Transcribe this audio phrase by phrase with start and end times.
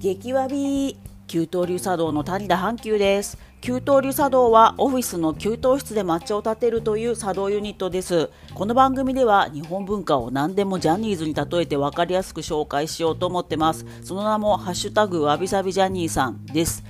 [0.00, 0.96] 激わび
[1.28, 3.38] 給湯流茶道の谷田阪急です。
[3.60, 8.28] 給湯流茶道はオフィスの給湯室で抹茶を立てるという茶道ユニットです。
[8.52, 13.86] この番組では日本文化を何でもジャニーズに例えて分かりやすく紹介しようと思ってます。
[14.02, 16.82] その名もハッシュタグわびさびジャニーさんです。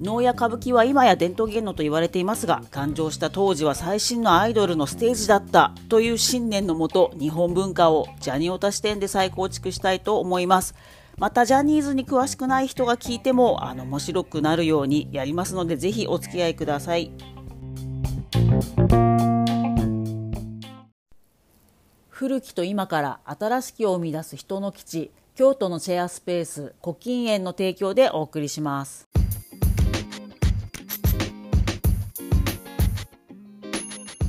[0.00, 10.74] 能や歌舞伎は今や伝統芸能と言われていますが誕生した当時は最新のアイドルのステージだったという信念のもと日本文化をジャニオタ視点で再構築したいと思います。
[11.16, 17.12] またジャニーズに詳しくない人が聞いてもあの面白くなるようにやりますのでぜひお付き合いください。
[22.08, 29.08] 古きと今から新しきを生み出す人の基地京都のシェアスペース古今園の提供でお送りします。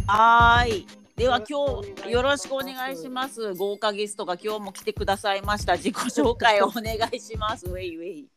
[0.07, 0.85] はい。
[1.15, 3.53] では今日よろしくお願いします。
[3.53, 5.77] 豪華ゲストが今日も来てくださいました。
[5.77, 7.65] 自己紹介をお願いします。
[7.67, 8.27] ウェイウェイ。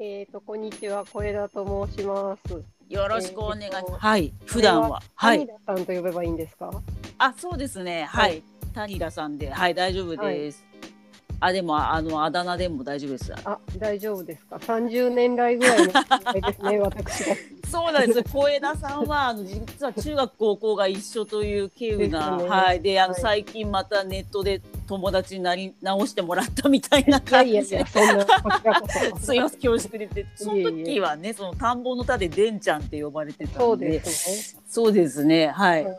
[0.00, 1.04] えっ、とこんにちは。
[1.06, 2.62] 小枝と申します。
[2.88, 4.32] よろしくお願いします、えーとはい。
[4.46, 5.00] 普段は。
[5.14, 5.48] はい。
[5.64, 6.70] さんと呼べばいいんですか？
[7.18, 8.04] あそうですね。
[8.04, 8.42] はい、
[8.74, 9.48] 谷田さんで。
[9.48, 9.74] はい。
[9.74, 10.64] 大丈夫です、
[11.44, 14.60] あでもあのあだ名でも大丈夫ですあ大丈夫ですか？
[14.60, 17.36] 三十年来ぐらいですね 私が。
[17.68, 18.22] そうなんです。
[18.30, 27.86] 小枝さんはあの実は中学高校が一緒という稀有な、ですねはいであの、はい最近またネットで友達になり直してもらったみたいな感じでいやいや。
[27.86, 29.18] そ。
[29.18, 35.90] すいません恐縮でてその時はねその田んぼの田ででんちゃんって呼ばれてたそうんでですそうですねはい、ね。
[35.90, 35.98] はい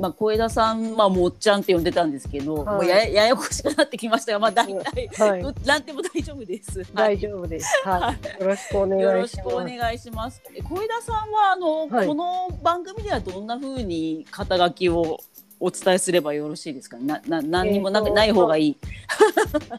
[0.00, 5.40] まあ小枝さんまあもっちゃんって呼んでたんですけど、はいもうやややこしくなってきましたがまあ大体、はい。
[5.42, 6.78] うなんでも大丈夫です。
[6.78, 7.66] はい大丈夫です。
[7.84, 8.42] はい。
[8.42, 9.04] よろしくお願いします。
[9.04, 10.42] よろしくお願いします。
[10.56, 15.20] え小枝さんはあの、はいこの番組ではどんな風に肩書きを
[15.58, 16.96] お伝えすればよろしいですか？
[16.98, 18.76] なな何にもな,、えーとない方がいい。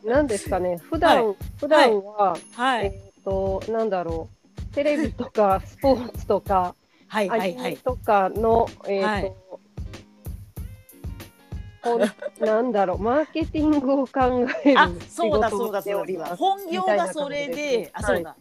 [0.06, 0.78] なんですかね。
[0.90, 4.76] 普段、は普段は、はい、えっ、となんだろう。
[4.76, 6.76] テレビとかスポーツとか、
[7.08, 7.78] はいはいはい。
[7.78, 9.61] とかの、えっ、と、はいこう
[12.40, 16.30] なんだろうマーケティングを考えるあ仕そうだ事をしております。
[16.32, 16.36] だ。
[16.38, 18.36] 本業がそれで、あそうはいだ。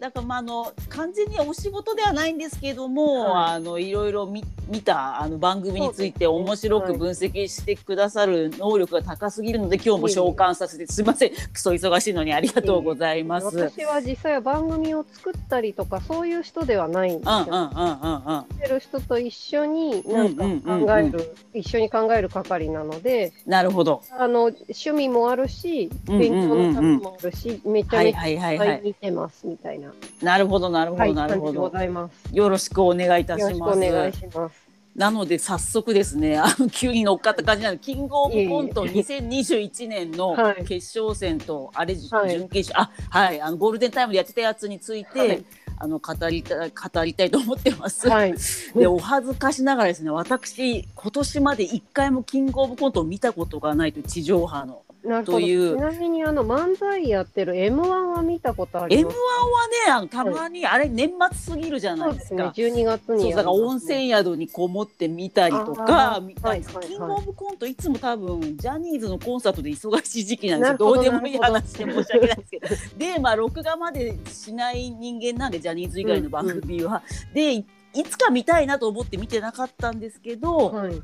[0.00, 13.46] だからまああの完全にお仕事ではないんですけども、はいあのいろいろ見見たあの番組について面白く分析してくださる能力が高すぎるので、今日も召喚させてすみません クソ忙しいのにありがとうございます。
[13.46, 17.34] 私は実際は番組を作ったりとかそういう人ではないんですよ。
[17.38, 24.02] うんうんうんうんてる人と一緒になんか考える、一緒に考える係なので、なるほど。
[24.16, 28.80] あの趣味もあるし、勉強のためもあるし、めちゃはいめちゃはいはいはい。
[28.84, 29.89] 見てますみたいな、
[30.22, 31.70] なるほどなるほどはい、なるほど。
[31.70, 32.34] ざいます。
[32.34, 33.92] よろしくお願いいたよろしくおします。
[33.92, 34.70] 願いします。
[34.96, 45.44] なので早速ですね、あの急に乗っかった感じなので、キングオブコントいえい2021年のはい決勝戦と、あれ、はい準決勝、あ、はい、あのゴールデンタイムでやってたやつについて、はい
[45.82, 48.06] あの語りたい語りたいと思ってます。
[48.06, 48.34] はい。
[48.74, 54.82] でお恥ずかしながらですね私今年まで一回もキングオブコントを見たことがないと地上波の
[55.24, 59.86] というなみにあの漫才やってる M1 は見たことあ m 1りはます。
[59.86, 62.52] ねあのたまに、あれ年末すぎるじゃないうですか。。
[62.54, 72.66] 12月にそうだから温泉宿にこもって見たりとあかー見たりはいはいはいキングオブコントいつも多分ジャニーズのコンサートで忙しい時期なんですよどどうでもいい話で申し訳ないですけど
[72.98, 80.94] でまあ録画までしない人間なんでジャニーズ以外の番組は、でいいつか見たいなと思って見てなかったんですけど、はい。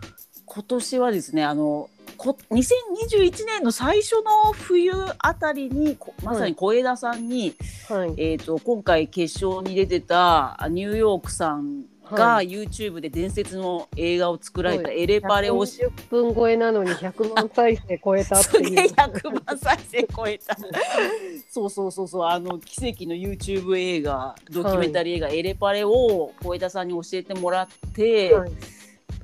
[0.47, 7.55] 今年はですねあのこ2021年の最初の冬あたりにこまさに小枝さんに、
[7.89, 8.15] はい。
[8.17, 15.03] えー、と今回決勝に出てたあニューヨークさんがは YouTube で伝説の映画を作られたはい。
[15.03, 18.89] エレパレをし、140分超えなのに100万再生超えたっていう。
[18.93, 20.57] 100万再生超えた。
[21.51, 28.51] そうそうそうそうあの奇跡の YouTube 映画ドキュメンタリー映画、エレパレを小枝さんに教えてもらって、はい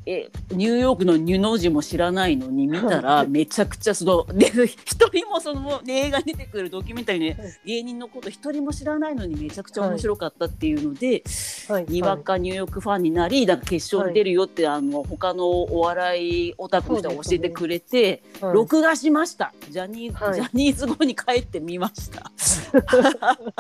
[0.05, 11.23] えニューヨークのニュの字も知らないのに見たらめちゃくちゃそので一人もその、ね、映画に出てくるドキュメンタリーの、ね、芸人のこと一人も知らないのにめちゃくちゃ面白かったっていうので、
[11.69, 11.87] はい。
[11.87, 18.55] にわかニューヨークファンになりなんか決勝に出るよって、あの他のお笑いオタクの人が教えてくれて、はい。
[18.55, 19.55] 録画しました。
[19.71, 22.33] ジャニージャニーズ後に帰ってみました。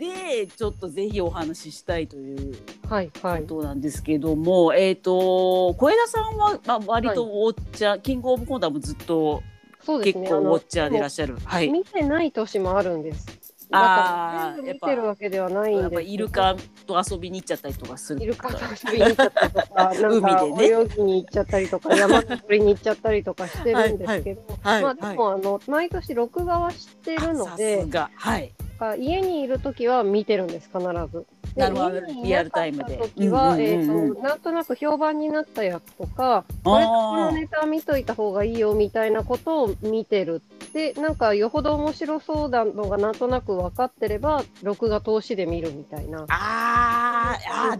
[0.00, 2.56] でちょっとぜひお話ししたいという
[2.88, 3.42] はいはい。
[3.42, 9.42] ことなんですけども、えっ、と小枝さんは、まあ、割とウォッチャー、キングオブコントはずっと
[9.82, 10.22] そうですね。
[10.24, 11.36] 結構ウォッチャーでいらっししゃる。
[11.44, 11.68] はい。
[11.68, 13.26] 見てない年もあるんです。
[13.70, 16.56] だから全部見てるわけではないんですイルカ
[16.86, 18.22] と遊びに行っちゃったりとかする。
[18.22, 20.80] イルカと遊びに行っちゃったりとか、 海でね。
[20.80, 28.10] 泳ぎに行っちゃったりとか、 山登りに行っちゃったりとかしてるんですけど、はいはいまあでもあの毎年録画はしてるのさですが。
[28.14, 30.80] はいか家にいる時は見てるんです必
[31.12, 31.26] ず。
[31.54, 40.42] でなるほどリアルタイムで時は、えーとなんとなく評判になったやつとか、これとこのネタ見といた方がいいよみたいなことを見てる
[40.72, 46.24] でなんかよほど面白そうなのがなんとなく分かってれば録画通しで見るみたいな。
[46.28, 47.78] あーあ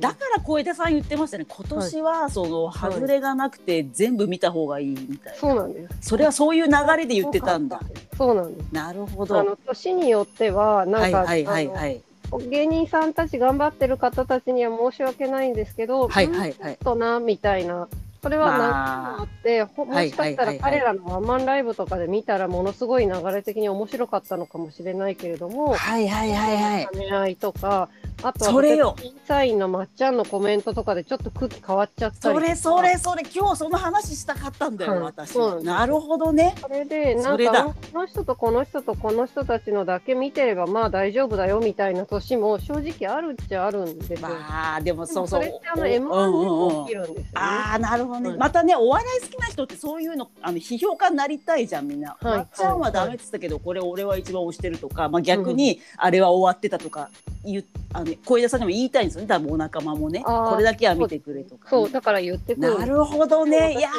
[0.00, 1.46] だから小枝さん言ってましたね。
[1.48, 6.08] 今年はその外れがなくて全部見た方がいいみたいな、そうなんです。
[6.08, 7.80] それはそういう流れで言ってたんだ。
[8.16, 8.66] そうなんです。
[8.72, 12.00] なるほあどの年によってはなんか、はいはいはい
[12.48, 16.50] 芸人さんたち頑張ってる方たちには申し訳ないんですけど、はいはいはい。
[16.50, 17.88] うんちょっとなみたいな。
[18.22, 27.88] それは何かあって、ほもしかしたら彼らのワンマンライブとかで見たらものすごい流れ的に面白かったのかもしれないけれども、はいはいはいはい兼ね合いとか、
[28.22, 44.20] あとはそれよ審査員のまっちゃんのコメントとかでちょっと空気変わっちゃったりそれそれそれ今日その話したかったんだよ、はい私そうなるほどねそれで、なんか、この人とこの人とこの人たちのだけ見てれば、まあ大丈夫だよみたいな年も正直あるっちゃあるんですよ。
[44.20, 47.30] まあでもそうそうそれってあのお M1 で起きるんですよね。
[47.34, 52.36] ああなるほどね、はいまたねお笑い好きな人ってそういうのあの批評家になりたいじゃんみんな、はい。
[52.38, 57.10] まっちゃんはダメって言ってたけど、これ俺は一番推してるとか、まあ、逆にあれは終わってたとか
[57.44, 59.28] 言うあの小枝さんにも言いたいんですよね。
[59.28, 60.22] 多分お仲間もね。
[60.24, 62.78] これだけは見てくれとかね、そう、だから言ってくる。
[62.78, 63.74] なるほどね。
[63.78, 63.90] いや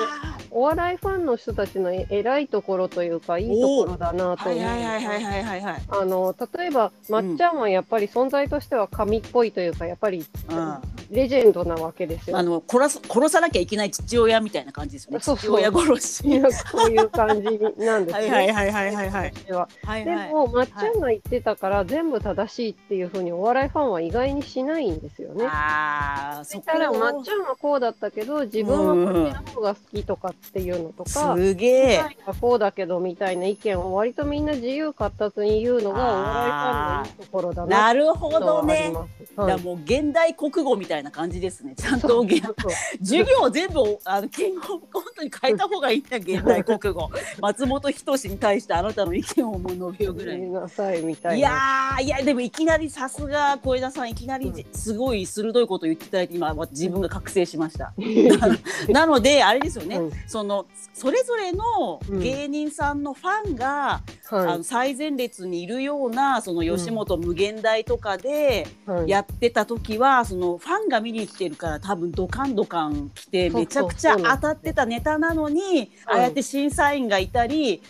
[0.51, 4.59] お笑いファンの人たちのえ偉いところというか、いいところだなと思う。
[4.59, 5.81] ーはいはいはいはいはいはいはい。
[5.87, 10.77] あの例えば、まっちゃんはやっぱり存在としては神っぽいというか、やっぱりうん。
[11.11, 12.37] レジェンドなわけですよ。
[12.37, 15.19] あの殺す殺さなきゃいけない父親みたいな感じですよね。
[15.19, 15.59] そうそう。
[15.59, 16.41] 父親殺し。
[16.51, 18.29] そういう感じなんですね。
[18.31, 19.33] はいはいはいはいはいはい。
[19.35, 19.69] 私は。
[19.83, 20.27] はいはい。
[20.27, 25.45] でも、まっちゃんが言ってたから、全部正しいっていうふうにお笑いファンは意外にしないんですよね。
[25.47, 32.03] ああそしたら、まっちゃんはこうだったけど、自分はこっちの方が好きとかっていうのとか、すげえ。
[32.39, 37.77] こうだけどみたいな意見を割とみんな自由闊達に言うのがお笑いファンのいいところだな。
[37.87, 38.91] なるほとどね。
[39.35, 41.73] はいもう現代国語みたいな感じですね。
[41.75, 42.23] ちゃんと
[42.99, 47.09] 授業を全部あの健康コントに変えた方がいいんだ現代国語。
[47.41, 50.37] 松本人志に対してあなたの意見をもう述べようぐらい。
[50.37, 51.47] いみたいいな。
[51.47, 57.93] やーいやでもいきなりさすが小枝さんいきなりじすごい鋭いことを言っていただいて今自分が覚醒しました。
[58.89, 62.19] なのであれですよね、うんそのそれぞれのうん。
[62.19, 68.67] 芸人さんのファンが、あはの最前列にいるようなその吉本無限大とかで
[69.07, 77.81] やってた時は、そのファンが見に来てるから多分ドカンドカン来てめちゃくちゃ当たってたネタなのにああやって審査員がいたり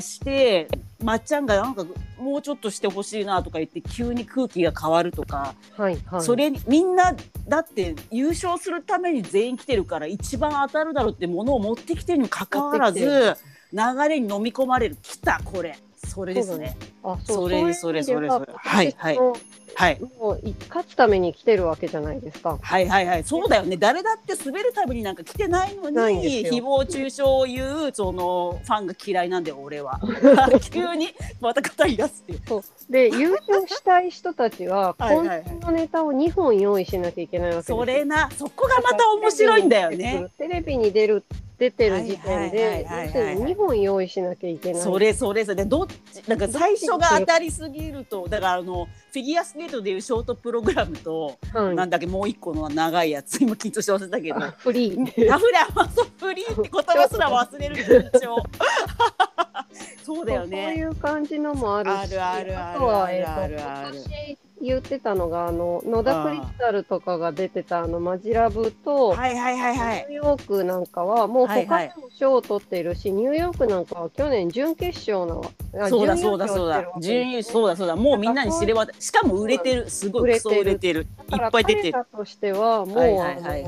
[0.00, 0.68] して
[1.02, 1.84] まっちゃんがなんか
[2.18, 6.22] もうちょっとしてほしいなとか言って急に空気が変わるとか、はいはい。
[6.22, 7.14] それにみんな
[7.46, 14.96] だって優勝するために全員来てるから一番当たるだろうってものを持ってきてるにもかかわらず流れに飲み込まれる。
[15.02, 15.78] 来たこれ。
[16.06, 16.76] それですね。
[17.02, 19.16] あそれそれそれそれはいはい。
[19.16, 19.36] 私も
[19.74, 20.00] はい。
[20.18, 22.58] もうい勝つために来てるわけじゃないですか。
[22.60, 23.24] はいはいはい。
[23.24, 23.76] そうだよね。
[23.76, 30.00] 誰だって滑るためになんか来てないのに誹謗中傷を言うそのファンが嫌いなんだよ俺は。
[30.70, 31.08] 急に
[31.40, 32.40] また語り出すっていう。
[32.46, 32.62] そう。
[32.90, 37.78] で優勝したい人たちは今週のネタを2本用意しなきゃいけないわけですよ。
[37.78, 38.30] それな。
[38.36, 40.26] そこがまた面白いんだよね。
[40.38, 41.24] テレビに出る
[41.58, 43.06] 出てる時点はいではいはいはいはい。
[43.06, 44.82] 要するに2本用意しなきゃいけない。
[44.82, 45.56] それそれそれ。
[45.56, 51.76] でどっちなんか最初が当たりすぎるとだからあのフィギュアスケートでいうショートプログラムと、はい。
[51.76, 54.40] なんだっけもう一個の長いやつ今緊張して忘れたけど。
[54.58, 55.28] フリー。
[55.28, 58.36] タフラマソフリーって言葉すら忘れる緊張
[60.04, 62.88] そうだよそうねいう感じのもあるし、あるあるあるあっ、と、る
[63.30, 70.06] ある今年言ってたのが、あの、野田クリスタルとかが出てた、あの、マジラブと、はいはいはいはい。
[70.08, 75.44] ニューヨークなんかは、もう他でも賞を取っているし、ニューヨークなんかは去年準決勝の、
[75.78, 76.84] あそうだそうだそうだ。
[77.00, 77.96] 準優そうだそうだ。
[77.96, 79.90] もうみんなに知れ渡しかも売れてる。
[79.90, 81.02] すごい売れてる。
[81.02, 82.06] いだからっぱい出てる。
[82.16, 83.64] としては、もう、はいはいはい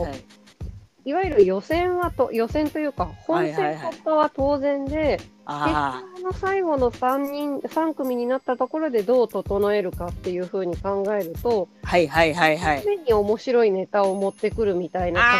[1.06, 3.76] いわゆる予選はと、予選というか、本はいはいはい。
[3.76, 12.82] 戦突破は当然で、あ決勝の最後の3人、3組になったところでどう整えるかっていうふうに考えると、あはいはいはいはい。
[12.82, 15.38] 常に面白いネタを持ってくるみたいな作あ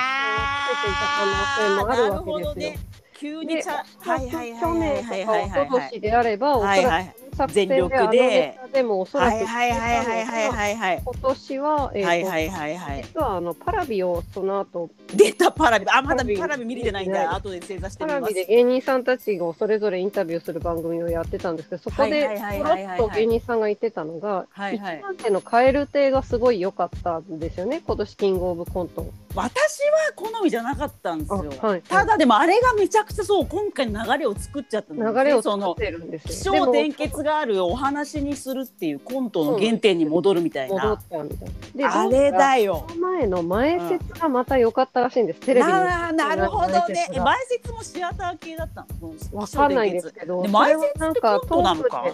[0.84, 2.72] 戦をつけていた可能性もあるわけですよ。
[2.72, 2.78] ね。
[3.18, 5.48] 急にで、はいはいはい去年はいはいはい。
[5.48, 8.58] とか一昨年であれば、おそらく全力で。
[8.72, 10.76] でもおそらくはいはいはいはいはいはい。
[10.76, 13.02] はい今年は、えーとはいはいはいはい。
[13.02, 15.86] 実はあのパラビをその後出たパラビ。
[15.88, 18.34] あまだパラビ見れてないんねだ後で正座してパみます。
[18.34, 29.06] ラビで芸人さんたちがそれぞれインタビューする番組をやってたんですけどそこではいはいポロはいはいはいッと芸人さんが言ってたのが、一番手の蛙亭がすごい良かったんですよね今年キングオブコント。
[29.34, 31.82] 私は好みじゃなかったんですよ、あはい。
[31.82, 35.14] ただでもあれがめちゃくちゃそう今回の流れを作っちゃったんですね。
[35.14, 36.54] 流れをその作ってるんです気よ。
[36.54, 41.48] 象転結があるお話にするっていうコントの原点に戻るみたい戻なったみたいな。
[41.74, 42.86] であれだよ。
[42.98, 45.72] 前の前説がまた良かったらしいんです、テレビに。
[45.72, 47.08] ななるほどね。
[47.12, 49.12] え前説もシアター系だったの？
[49.38, 51.40] わかんないですけど、前説ってなんか？
[51.40, 52.06] コントなのか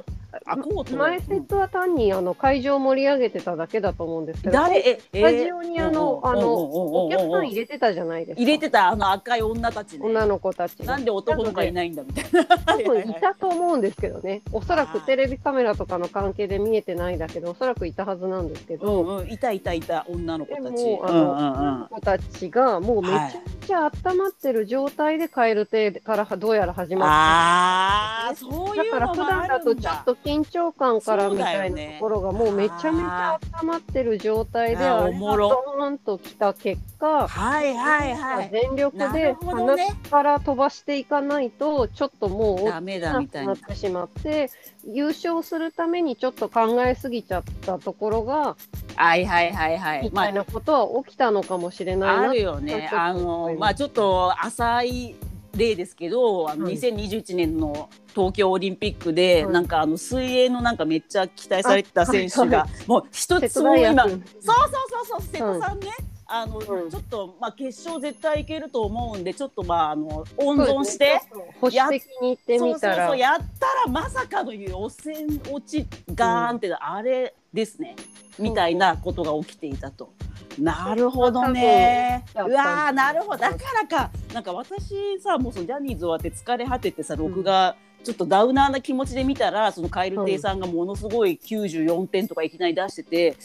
[0.47, 4.79] あコートで前説は単にあの会場を盛り上げてただけだと思うんですけど、誰？
[4.79, 8.43] ええスタジオにあの、あの、お客さん入れれてたじゃないですか。
[8.43, 10.07] 入れてたあの赤い女たちね。
[10.07, 12.45] 女の子たちがなんで男の子がいないんだみたいな。
[12.59, 14.43] 多分いたと思うんですけどね。
[14.53, 19.31] おそらくテレビカメラとかの関係で見えてないだけど、おそらくいたはずなんですけうど、んうん。
[19.31, 20.85] いたいたいた女の子でたち。
[20.85, 28.99] も、あうんうん子たちがもうめちゃくちゃ温まってる状態で蛙亭からどうやら始まってああそういうだ。
[28.99, 38.51] から普のもあ段だとるんだちょっと緊張感からみたいなところがもうめちゃめちゃ温まってる状態であれドーンときた結果、はいはいはい。
[38.51, 39.77] 全力なで鼻
[40.11, 44.51] から飛ばしていかないとちょっともうダメだみたいななってしまって
[44.87, 48.57] 優勝するためにちょっと考えすぎちゃったところが、
[48.97, 50.03] はいはいはいはい。
[50.03, 52.91] まみたいなことは起きたのかもしれないあ、なあるよね。
[52.93, 55.15] あのまあちょっと浅い
[55.57, 56.75] 例ですけどあのはい。
[56.75, 59.53] 2021年の東京オリンピックで、はい。
[59.53, 65.89] なんかあの水泳のなんかめっちゃ期待されてた選手が、あはもう一瀬つも今そうそうそうそう瀬戸さんね、
[66.27, 71.21] あの、うんちょっとまあ決勝絶対いけると思うんでちょっとまああの温存して。
[71.61, 72.69] 保守的に言ってみたら。
[72.69, 77.97] そうそうそうやったらまさかの予選落ちガーンって、あれですね。
[78.39, 80.13] みたいなことが起きていたと。
[80.59, 82.25] なるほどね。
[82.35, 83.39] うわーなるほど。
[83.39, 93.37] だからかなんか私さもうそのジャニーズ終わって疲れ果ててさ録画、ちょっとダウナーな気持ちで見たらその蛙亭さんがものすごい94点とかいきなり出してて、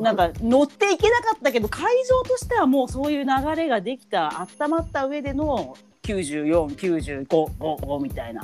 [0.00, 8.42] なんか乗っていけなかったけど会場としてはもうそういう流れができた温まった上での9495みたいな。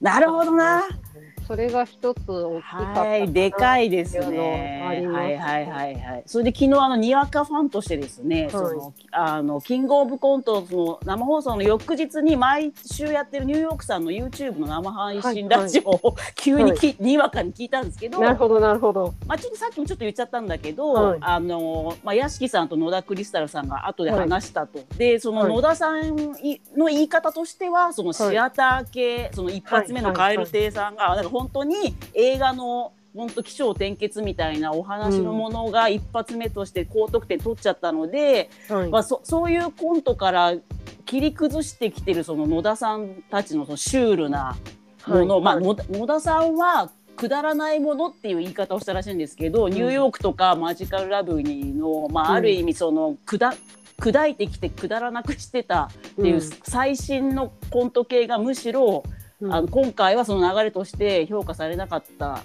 [0.00, 0.84] なるほどな。
[1.48, 4.82] それが一つ大きかったはい、でかいですね。
[4.82, 6.22] のありますはいはいはいはい。
[6.26, 19.14] それで昨日あのにわかファンとしてですね、そのあのキングオブコントその生放送の翌日に毎週やってるニューヨークさんの YouTube の生配信ラジオを急にき、にわかに聞いたんですけど、なるほどなるほど。
[19.26, 24.80] まあちょっとさっきもちょっと言っちゃったんだけど、はいあのまあ屋敷さんと野田クリスタルさんが後で話したと。
[24.98, 38.88] でそのはい野田さんいの言い方としてはそのシアター系、その一発目のはい蛙亭さんが、なんか本当に映画の本当起承転結みたいなお話のものが一発目として高得点取っちゃったので、はい。
[38.88, 40.54] まあ、そそういうコントから
[41.06, 44.56] 切り崩してきてるその野田さんたちのそのシュールな
[45.06, 45.64] もの、まあ、はい。
[45.64, 53.54] はい野田さんはくだらないものっていう言い方をしたらしいんですけど、ニューヨークとかマジカルラブリーの、まあ、ある意味そのくだ
[53.98, 62.42] 砕いてきてくだらなくしてたっていう最新のコント系がむしろ、うんあの今回はその流れとして評価されなかったっ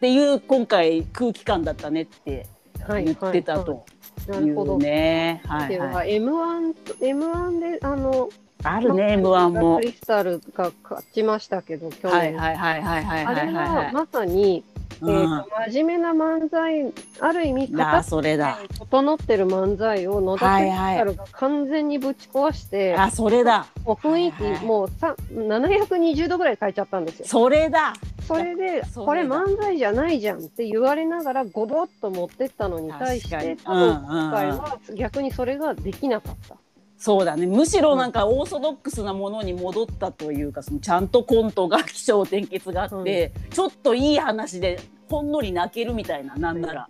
[0.00, 2.46] ていう今回空気感だったねって
[2.86, 4.78] はい言ってたというなるほど。
[4.78, 5.42] ね。
[5.46, 8.28] ははいは M1 と M1 であの
[8.62, 9.82] あるね M1 もク。
[9.82, 12.12] リスタルが勝ちましたけど去年。
[12.12, 13.74] はいはいはいはいはいあれはいはいは。
[13.74, 14.64] はいまさに、
[15.00, 18.58] え真面目な漫才ある意味あ形それだ。
[18.78, 23.66] 整ってる漫才を野田クリスタルが完全にぶち壊して、あそれだ。
[23.84, 27.26] もう雰囲気、はいはいもうさ720度ぐらい変えちゃったんですよ。
[27.26, 27.94] それだ。
[28.26, 36.56] それでこれ漫才じゃないじゃんって言われながらごぼっと持ってったのに対して今回は逆にそれができなかった。
[36.98, 37.46] そうだね。
[37.46, 46.88] むしろなんかオーソドックスなものに戻ったというか、そのちゃんとコントが起承転結があって、ちょっといい話でほんのり泣けるみたいな、なんなら。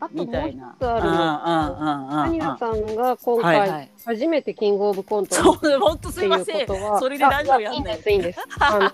[0.00, 0.58] あともう一。
[0.78, 3.90] つあるのんうんうんうん田さんが今回。
[4.04, 8.40] 初めてキングオブコントそう、に本当すいませんそれでラジオやんないあいいんです、いいんです。
[8.60, 8.92] あの、はい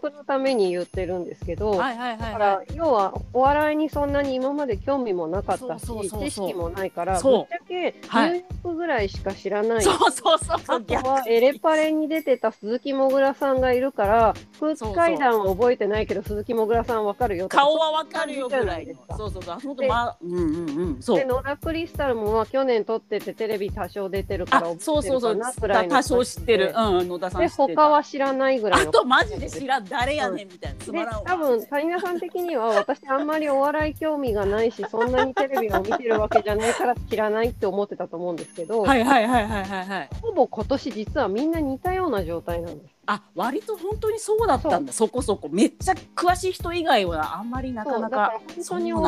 [0.02, 9.78] 画のために言ってるんですけど、だから、要は、お笑いにそんなに今まで興味もなかったし、知識もないから、ぶっちゃけ、ニュはいーヨークぐらいしか知らない。
[9.78, 9.80] い。
[9.82, 10.82] そうそうそうそあう。
[10.82, 18.94] とは、エレパレに出てた鈴木もぐらさんがいるから、空気階段は覚えてないけど、鈴木もぐらさんわかるよ顔はわかるよぐらいの。
[19.16, 19.58] そうそうそう。
[19.60, 21.02] 本当まあ、うんうんうん。
[21.02, 21.24] そうで。
[21.24, 25.40] 野田クリスタルもまあ去年撮っててテレビ多少出てるからそうそうそう。
[25.88, 26.72] 多少知ってる。
[26.76, 27.48] うん、野田さんで。
[27.48, 42.92] 他は知らないぐらいのあとマジで知ららん誰やねんみたいなつまでらんわ多分谷名さん的には私あんまりお笑い興味がないしそんなにテレビを見てるわけじゃないから知らないって思ってたと思うんですけど、はいはいはいはいはいはいほぼ今年実はみんな似たような状態なんです。
[43.14, 44.92] あ割と本当にそうだったんだ。
[44.92, 45.50] そこそこ。
[45.52, 49.00] めっちゃ詳しい人以外はあんまりなかなそうだからか本当に好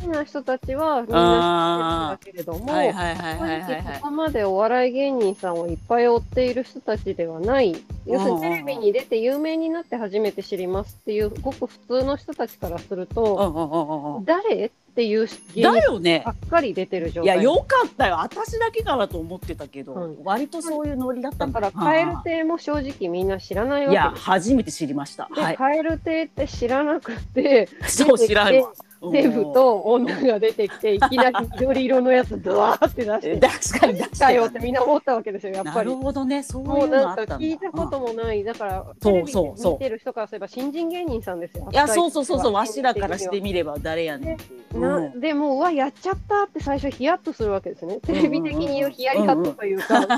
[0.00, 3.84] きな人たちはみんな知ってるんだけれども、はいはいはい正はいはい直はい。
[3.94, 7.76] ここまでお笑い芸人さんをいっぱい追っている人たちではない。
[8.06, 14.66] 要するにテレビに出て有名になって初めて知りますっていうごく普通の人たちからするうと、誰？
[14.66, 16.22] っていう芸だ人よね。
[16.26, 18.18] ばっかり出てる状いや態よかったよ。
[18.20, 20.18] 私だけかなと思ってたけど、うん。
[20.24, 24.26] 割とそういうノリだったんだから蛙亭も正直みんな知らないいやわけです。
[24.26, 25.28] 初めて知りました。
[25.34, 25.56] で、はい。
[25.56, 28.52] 蛙亭って知らなくて、 そう知らん
[29.00, 34.36] わデブと女が出てきて、いきなり緑色のやつ、ドワーって出して、確かに確だかに。
[34.36, 35.96] よってみんな思ったわけですよ、やっぱりなる。
[35.96, 36.42] ほどね。
[36.42, 37.38] そうもいううのあったんだ。
[37.38, 39.72] 聞いたこともない、だから、そうテレビでそうそう。
[39.74, 41.68] 見てる人からすれば、新人芸人さんですよ。
[41.72, 42.52] いやそうそうそうそう。
[42.52, 44.36] わしらからしてみれば誰やね
[44.74, 45.00] んう。
[45.16, 45.20] ん。
[45.20, 47.98] でも、うわ、やっちゃったって最初、ヒヤッとするわけですね。
[48.02, 50.12] テレビ的に言うヒヤリハットというか、 やっち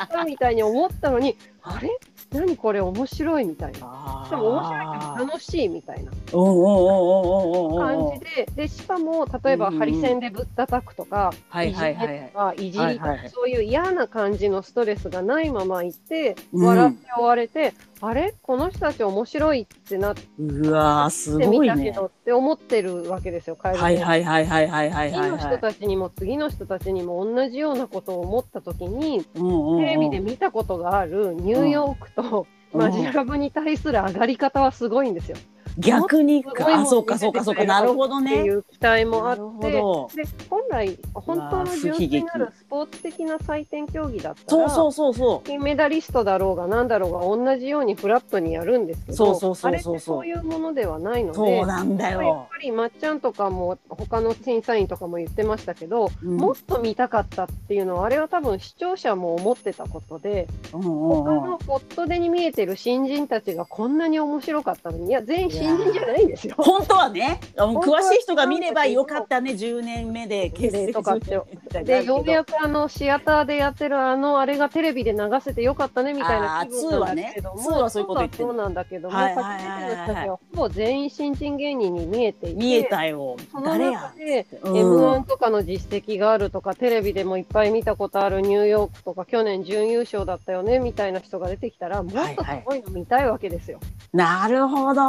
[0.00, 1.90] ゃったみたいに思ったのに、あれ？
[2.34, 3.78] 何これ面白いみたいな。
[3.82, 6.10] あしかも面白いけど楽しいみたいな。
[6.32, 8.04] うんうんうんうんうんうんう。
[8.06, 9.78] ん感じで、でしかも例えばうんうん。
[9.78, 12.08] ハリセンでぶったたくとか、はいはいはいい。
[12.08, 16.66] じめとかいじりとか、そういう嫌な感じのストレスがないままいて、うん。
[16.66, 18.34] 笑って終われて、あれ？
[18.42, 29.78] この人たち面白いってなってうわーすみたけごいって思ってるわけですよ、カエルはいはいはいはいはいはい次の人たちにも次の人たちにも同じようなことを思った時に、うんうんうん。
[29.80, 32.80] テレビで見たことがあるニューヨークと、うん。
[32.80, 35.36] マジラブに対する上がり方はすごいんですよ。
[35.78, 37.64] 逆にあそうかそうかそうか。
[37.64, 45.46] なるほどってねいう期待もあって、で本来、本当の純粋なるスポーツ的な採点競技だったら、そうそうそうそう。
[45.46, 50.20] 金メダリストだろうがなんだろうが同じようにフラットにやるんですけど、そうそうそうそうそう。
[50.20, 56.36] あれってそういうものではないので、そうなんだやっよぱりまっちゃんとかも他の審査員とかも言ってましたけど、うん。
[56.36, 60.84] もっと見たかったっていうのはあれは多分視聴者も思ってたことで、うんうん
[61.24, 61.50] 他うん。
[61.50, 66.54] のポットでに見えてる新人たちがこんなに面白かったのにいや全員新人じゃないんですよ。
[66.58, 70.50] 本当はね、詳しい人が見ればよかったね、10年目で。
[70.50, 71.36] 結成とかって。
[71.36, 77.74] 10年みたいなでようやくあのシアターでやってるあのあれがテレビで流せてよかったねみたいな気分なんだけれども、2はね。
[77.74, 83.36] 2はそういうこと言ってるそうなんだけども、はほぼ全員新人芸人に見えていて見えたよ。
[83.50, 84.72] その誰や中で、うん。
[84.72, 93.80] M1 とかの実績があるとか、テレビでもいっぱい見たことあるニューヨークとか、去年準優勝だったよねみたいな人が出てきたら、もっとすごいの見たいわけですよ。
[94.12, 95.02] なるほど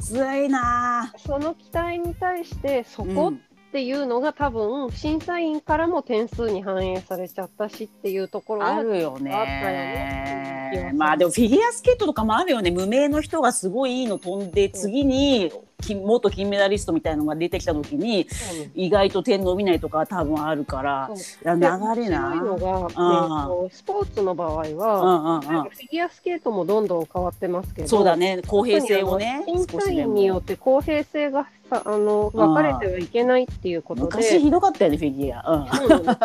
[0.00, 1.12] ついな。
[1.18, 10.70] その期待に対して、そうんこっていうのが多分、審査員からも点数に反映されちゃったしっていうところは、あるよあったよね。
[10.72, 12.70] ねまあでもフィギュアスケートとかもあるよね。
[12.70, 15.65] 無名の人がすごいいいの飛んで次に金
[16.04, 22.38] 元金メダリストみたいのが出てきた時にそう意外と点伸びないとか多分あるからそういや流れない？
[22.38, 22.84] のが、うん。
[22.84, 25.40] えーとスポーツの場合うは、んうんうん。
[25.40, 28.40] フィギュアスケートもどんどん変わってますけど、そうだね。
[28.46, 34.06] 公平性をね審査員によって公平性がさ あの分かれてはいけないっていうことで。
[34.06, 35.52] 昔ひどかったよねフィギュア。
[35.52, 35.88] うん。
[35.88, 36.16] そう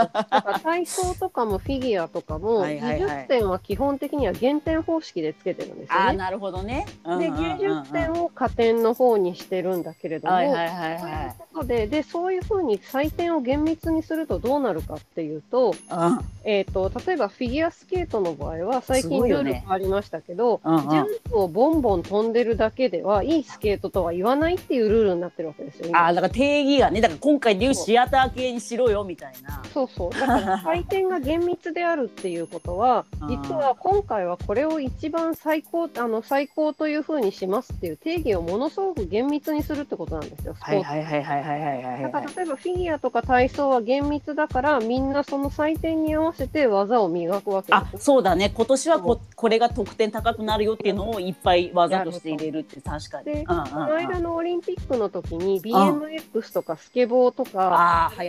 [0.64, 3.26] 体操とかもフィギュアとかも はいはいはい。
[3.26, 6.06] 20点は基本的には減点方式でつけてるんですよね。
[6.06, 6.86] ああなるほどね。
[7.04, 11.36] で90点を加点の方にしてるんだけれども、はいはいはいそういうはい。
[11.54, 25.88] ことででそういうふうに採点を厳密にするとどうなるかっていうと,、うんえー、と例えばフィギュアスケートの場合は最す近ルール変わりましたけど、うんうんジャンプをボンボン飛んでるだけではいいスケートとは言わないっていうルールになってるわけですよ。
[25.90, 29.64] 今ああだから定義がねだから今回でいうシアター系にしろよみたいな。
[29.74, 30.12] そうそう。
[30.12, 40.88] だから採点が厳密であるっていうことは実は今回はこれを一番最高、あの、最高というふうにしますっていう定義をものすごく厳密にするってことなんですよ、スポーツ。
[40.88, 53.26] はいはいはいはいはいはい、だから例えばフィギュアとか体操は厳密だから、みんなその採点に合わせて技を磨くわけですあそうだね、今年はここれが得点高くなるよっていうのをいっぱい技として入れるって、確かに。
[53.26, 58.24] で、この間のオリンピックの時に、BMX とかスケボーとか、あ、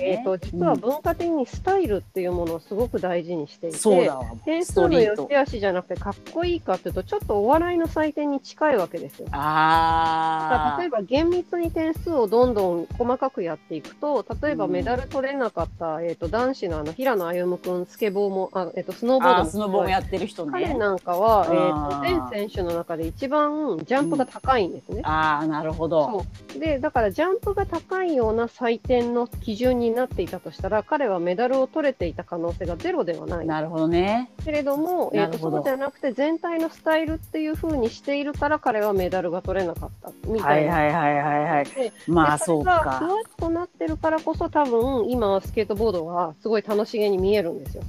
[0.00, 9.28] えと、実は文化的にスタイルっていうものをすごく大事にしていて、うん、点数の良し悪しじゃなくて、かっこいいかっていうと、ちょっとお笑いの採点に近いわけですよ。
[9.32, 20.52] あか例えば厳密に点数をどんどん細かくやっていくと例えばうんメダル取れなかった、えー、と男子のあの平野歩夢君スケボーもあ、えー、とスノーボードスノボもやってる人ね。
[20.52, 25.02] 彼なんかは、えー、と全選手の中で一番ジャンプが高いんですね。
[25.04, 26.24] ああなるほど。
[26.54, 33.46] そうで、だからジャンプが高いような採点の基準になっていたとしたら、彼はメダルを取れていた可能性がゼロではない。
[33.46, 34.30] なるほどね。
[34.44, 40.74] けれども、えー、となるほどそうじゃなくて、全体のスタイルっていう風にしているから、彼はメダルが取れなかったみたいな。
[40.74, 41.64] はいはいはいはいはい。
[41.64, 42.72] でまあでそうか。
[42.72, 43.00] わっ
[43.36, 47.82] となってるからこそ、多分今はスケートボードがすごい楽しげに見えるんですよ。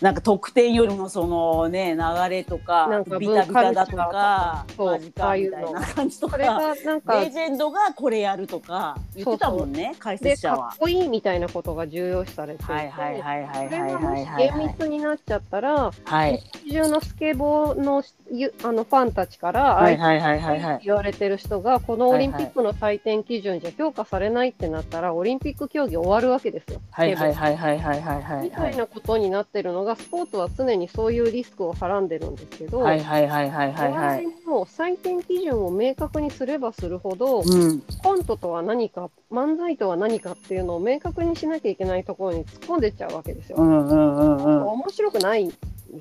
[0.00, 10.78] なんか得点よりもそのね流れとかなんかビタビタだとかマジかみたいな感じとかなんかレジェンドがこれやるとか言ってたもんね解で説者はかっ。
[10.78, 20.80] こいいみたいなことが重要視されていて、はいはいはいはいこれはいがもしはいはい厳密になっちゃったら、はい日中のスケボーのゆあのファンたちから、はいはいはいはいはい。
[20.84, 26.80] 言われてる人が、このオリンピックの採点基準じゃ評価されないってなったら、オリンピック競技終わるわけですよ。
[26.90, 33.92] はいはいはいはいはいはいはいみたいなことになってるのが、スポーツは常にそういうリスクをはらんでるんですけど、はいはいはいはいはいおはい。
[33.92, 43.58] 笑いも採点基準を明確にすればするほど、うんコントとは何か、漫才とは何かっていうのを明確にしなきゃいけないところに突っ込んでっちゃうわけですよ。
[43.58, 44.66] うんうんうんうん。
[44.68, 45.50] 面白くない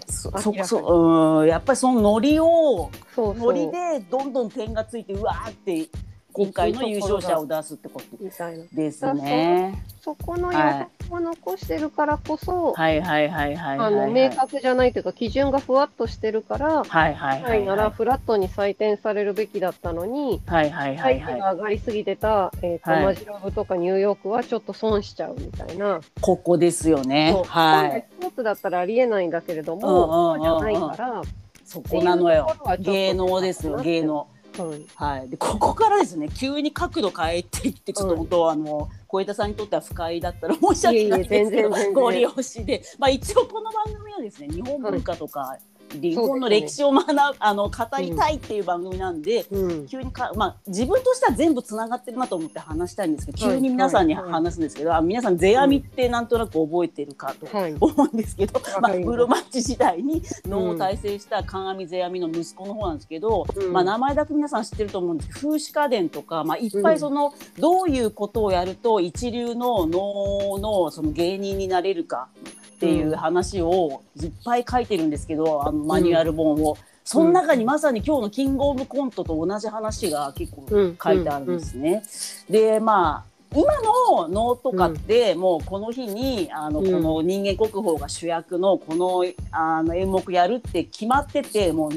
[0.08, 5.90] そそそううんやっぱりそのノリをそうノリでどんどん点がついてうわーって
[6.32, 8.18] 今回の優勝者を出すってこと。
[8.74, 9.84] ですね。
[10.02, 14.12] そこの予測を残してるからこそ、はいはいはいはいはいあのはい。
[14.12, 17.94] 明確じゃないというか、基準がふわっとしてるから、はいはいははいいならはい。
[17.94, 21.40] フラットに採点されるべきだったのに、はいはいはいはい。
[21.40, 27.36] が上がりすぎてた、えーとはいマジロブとかニューヨークはちょっと損しちゃうみたいな、ここですよね。
[27.48, 28.06] はい。
[28.20, 31.22] スポーツだったらありえないんだけれどうんも、うんうんうんそうじゃないから、
[31.66, 34.28] そこなのよ芸能ですよ芸能。
[34.58, 35.30] はいはい。
[35.30, 42.84] でここからですね 急に角度変えていってちょっと本当あの小枝さんにとっては不快だったら申し訳ないですけどご利用しで。
[42.98, 45.58] まあ一応この番組はですね日本文化とか
[45.94, 49.46] 日本の歴史を学ぶ あの語りたいっていう番組なんで。
[49.52, 49.88] うん。
[49.88, 57.76] 急にか、まあ、自分としては全部つながってるなと思って話したいんですけど、はい急に皆さんにはい話すんですけど、あ皆さん世阿弥ってなんとなく覚えてるかとはい。
[57.80, 59.18] 思うんですけど、まあ、わかります。
[59.18, 63.74] 室町時代に能を大成した観阿弥世阿弥の息子の方なんですけど、うん。
[63.74, 72.28] まあ、名前だけ皆さん知ってると思うんですけど風刺家電とか、まあ、いっぱいその、どういうことをやると一流の能のその芸人になれるか
[72.80, 76.78] っていう話をいっぱい書いてるんですけどあのマニュアル本を。
[77.04, 82.04] その中にまさに今日のキングオブコントと同じ話が結構書いてあるんですね。
[82.48, 86.86] でまあ今の能とかって、もうこの日にあの、うん。
[86.86, 91.92] この人間国宝が主役のこのあの演目やるって決まっててもう、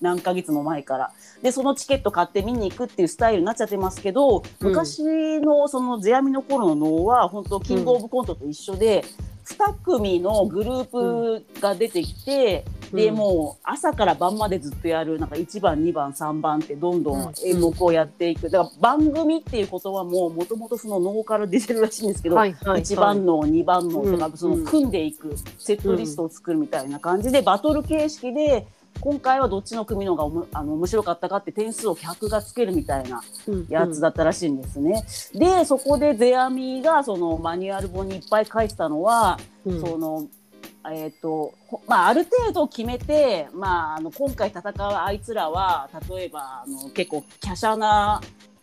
[0.00, 1.12] 何ヶ月も前から。
[1.40, 9.04] でそのチケット買って見に行くっていうスタイルになっちゃってますけど、うん昔のその世阿弥の頃の能は本当キングオブコントと一緒で、
[9.54, 13.16] 2組のグループが出てきて、でうん。
[13.16, 17.20] もう朝から晩までずっとやるなんか1番2番3番ってどんどうん。
[17.20, 18.50] ん演目をやっていく。
[18.50, 24.36] だから番組っていう言葉ももともとその能から出てるらしいんですけど、はいはい1番能2番能とか、うん。
[24.36, 28.66] その組んでいくセットリストを作るみたいな感じで、バトル形式で
[29.00, 33.22] 今回はどっちの組のがおもあの面白かったかって点数を客がつけるみたいな
[33.68, 35.04] やつだったらしいんですね。
[35.34, 39.80] でそこで世阿弥がそのマニュアル本にいっぱい書いてたのは、うん。
[39.80, 40.26] その
[40.90, 48.22] えーとほまあ、ある程度決めて、まあ、あの今回戦うあいつらは例えばあの結構華奢な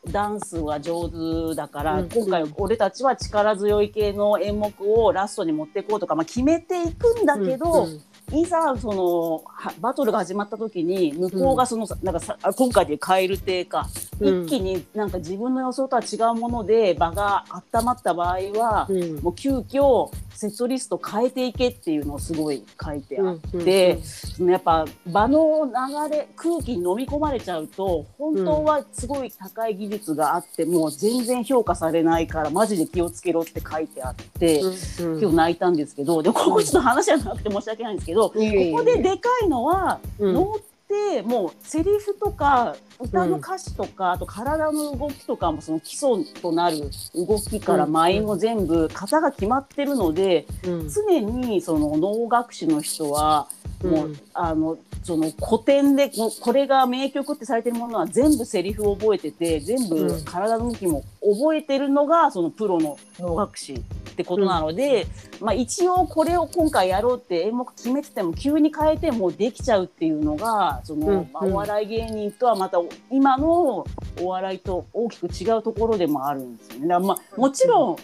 [0.10, 2.10] ダンスが上手だから、うん。
[2.10, 8.02] 今回俺たちは力強い系の演目をラストに持っていこうとか、まあ、決めていくんだけど、うん
[8.34, 13.88] いざそのはバトルが始まった時に向こうがその、なんかさあ今回で蛙亭か、
[14.20, 14.44] うん。
[14.46, 19.16] 一気になんか自分の予想とは違うもので場が温まった場合は、うん。
[19.18, 34.62] もう急遽セットリスト変えていけっていうのをすごい書いてあっうんて、そのやっぱ場の流れ空気に飲み込まれちゃうと本当はすごい高い技術があって、もう全然評価されないからマジで気をつけろって書いてあって。
[34.62, 35.22] うんうん。
[35.22, 38.72] 今日泣いたんですけどでここちょっと話じゃなくて申し訳ないんですけど、いえいえいえ。
[38.72, 40.34] ここででかいのは、うん。
[40.34, 46.78] 能ってもうセリフとか歌の歌詞とか、あと体の動きとかもその基礎となる
[47.16, 50.90] 動きから舞も全部型が決まってるので、うん。
[50.90, 53.48] 常にその能楽師の人は
[53.84, 60.26] もう、うんあのその古典でここれが名曲ってされてるものは全部セリフを覚えてて全部うん。
[60.26, 63.84] 体の動きも覚えてるのがそのプロの能楽師
[64.16, 65.08] ってことなので、
[65.42, 72.78] まあ、一応これを今回やろうって演目決めてても急に変えてもできちゃうっていうのがその、うんまあお笑い芸人とはまた
[73.12, 73.86] 今の
[74.22, 76.88] お笑いと大きく違うところでもあるんですよね。
[76.88, 77.98] まあもちろん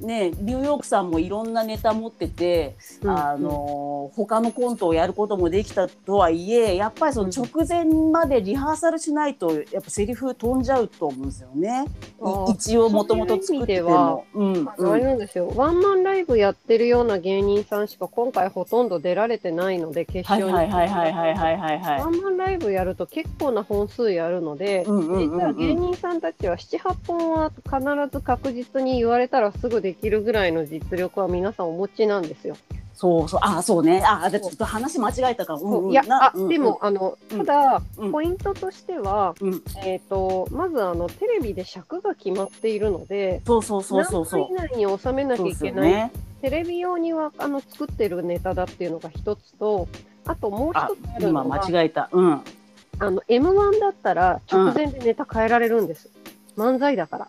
[0.00, 11.86] ねニューヨークさんもいろんなネタ持ってて、うんあの他のコントをやることもできたとはいえやっぱりその直前までリハーサルしないとやっぱセリフ飛んじゃうと思うんですよね。
[12.20, 14.24] あーい一応もともと作ってても。
[14.34, 20.72] うんあのあれなんですよ、ワンマンライブやってるような芸人さんしか今回ほとんど出られてないので、決はい勝に。
[20.72, 22.06] はいはいはいはいはいはいはいワ。
[22.06, 32.56] ンマンライブやると結構な本数やるので、うんうんうんうん実は芸人さんたちは7、8本は必ず確実に言われたらすぐできるぐらいの実力は皆さんお持ちなんですよ。
[32.92, 35.54] そうそうあそうねあでちょっと話間違えたか。
[35.54, 44.46] うんうんいや、あ、なうんうんでも、あの、うんただ、うんポイントとしては、うんえっ、と、まずあの、テレビで尺が決まっているので、そうそうそうそうそう。
[44.50, 46.12] 以内に収めなきゃいけない、よね。
[46.40, 49.86] テレビ用にはあの作ってるネタだっていうのが一つと、
[50.24, 52.08] あともうあ一つある今のが、間違えた。
[52.10, 52.40] うん。
[52.98, 56.08] あの、M1 だったら直前でネタ変えられるんです。
[56.56, 57.28] 漫才だから。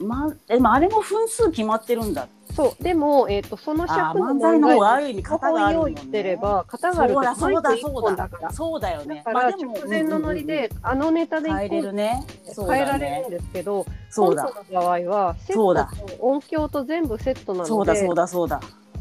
[0.00, 2.28] まえまああれも分数決まってるんだ。
[2.54, 2.82] そう。
[2.82, 6.36] でも、えっ、と、そのあ尺の漫才の方があ漫る意味才型があるもん用意してれね。
[6.36, 8.28] ば、型があるとそうだそうだ。
[8.52, 9.22] そうだよだね。
[9.24, 12.24] からまあでも直前のノリで、あのネタで変えれるね。
[12.56, 13.30] 変えだねられるん。
[13.30, 18.60] ですけど、そうだコントの場合は、セットと音響と全部セットなのでそうだそう、だそうだ。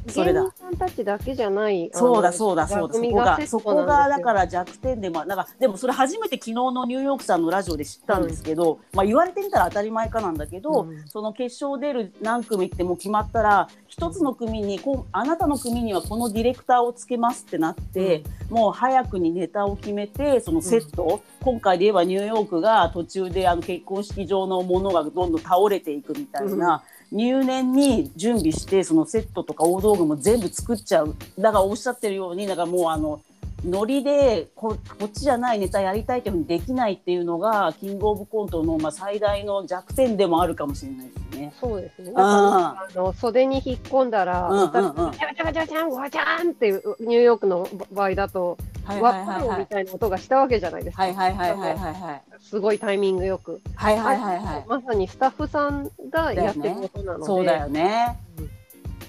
[0.09, 0.41] それだ。
[0.41, 2.93] 芸人さんたちだけじゃない、そうだそうだそうだ。
[2.93, 11.07] そこがそこがだから弱点でまあなんかでもそれ初めて昨日のニューヨークさんのラジオで知ったんですけど、まあ言われてみたら当たり前かなんだけど、うん。
[11.07, 31.15] その決勝出る何組ってもう決まったら一つの組にこうあなたの組にはこのディレクターをつけますってなって、もう早くにネタを決めてそのセット、今回で言えばニューヨークが途中であの結婚式場のものがどんどん倒れていくみたいな、入念に準備してそのセットとか大道具も全部作っちゃう。
[31.37, 33.21] だからおっしゃってるようにだからもうあの
[33.67, 41.53] ノリでここっちじゃないネタやりたいっていうふうにできないっていうのがキングオブコントのまあ最大の弱点でもあるかもしれないですね。
[41.59, 42.13] そうですね。
[42.15, 51.03] あの袖に引っ込んだら、うんうんうんガチャガチャガチャガチャン、ガチャンっていうニューヨークの場合だと、はいワッはいはいはいパロみたいな音がしたわけじゃないですか。
[51.03, 53.59] はいはいはいはいはいはいすごいタイミングよく。
[53.75, 57.25] はいはいはいはいまさにスタッフさんがやってることなので。
[57.25, 58.17] そうだよね。
[58.39, 58.56] うん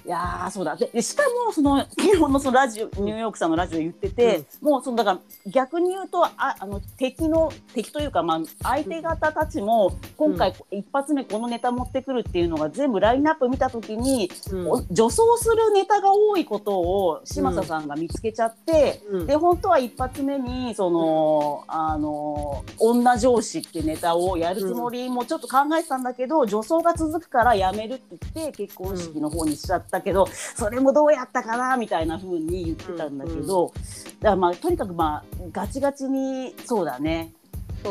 [0.09, 0.75] いやーそうだ。
[0.75, 14.71] ででしかもその昨日のそのラジオニューヨークさんのラジオ言ってて、もうそのだから逆に言うとああの敵の敵というか、まあ、相手方たちも今回一発目このネタ持ってくるっていうのが全部ラインナップ見た時に、うん。
[14.71, 19.27] お女装するネタが多いことを嶋佐さんが見つけちゃって、うん。
[19.27, 33.73] で本当は一発目にその、あの女上司ってネタをやるつもりもちょっと考えてたんだけど、女装が続くからやめるって言って結婚式の方にしちゃったけど、それもどうやったかなみたいな風に言ってたんだけど、
[34.21, 37.33] だからまあとにかくまあガチガチにそうだね。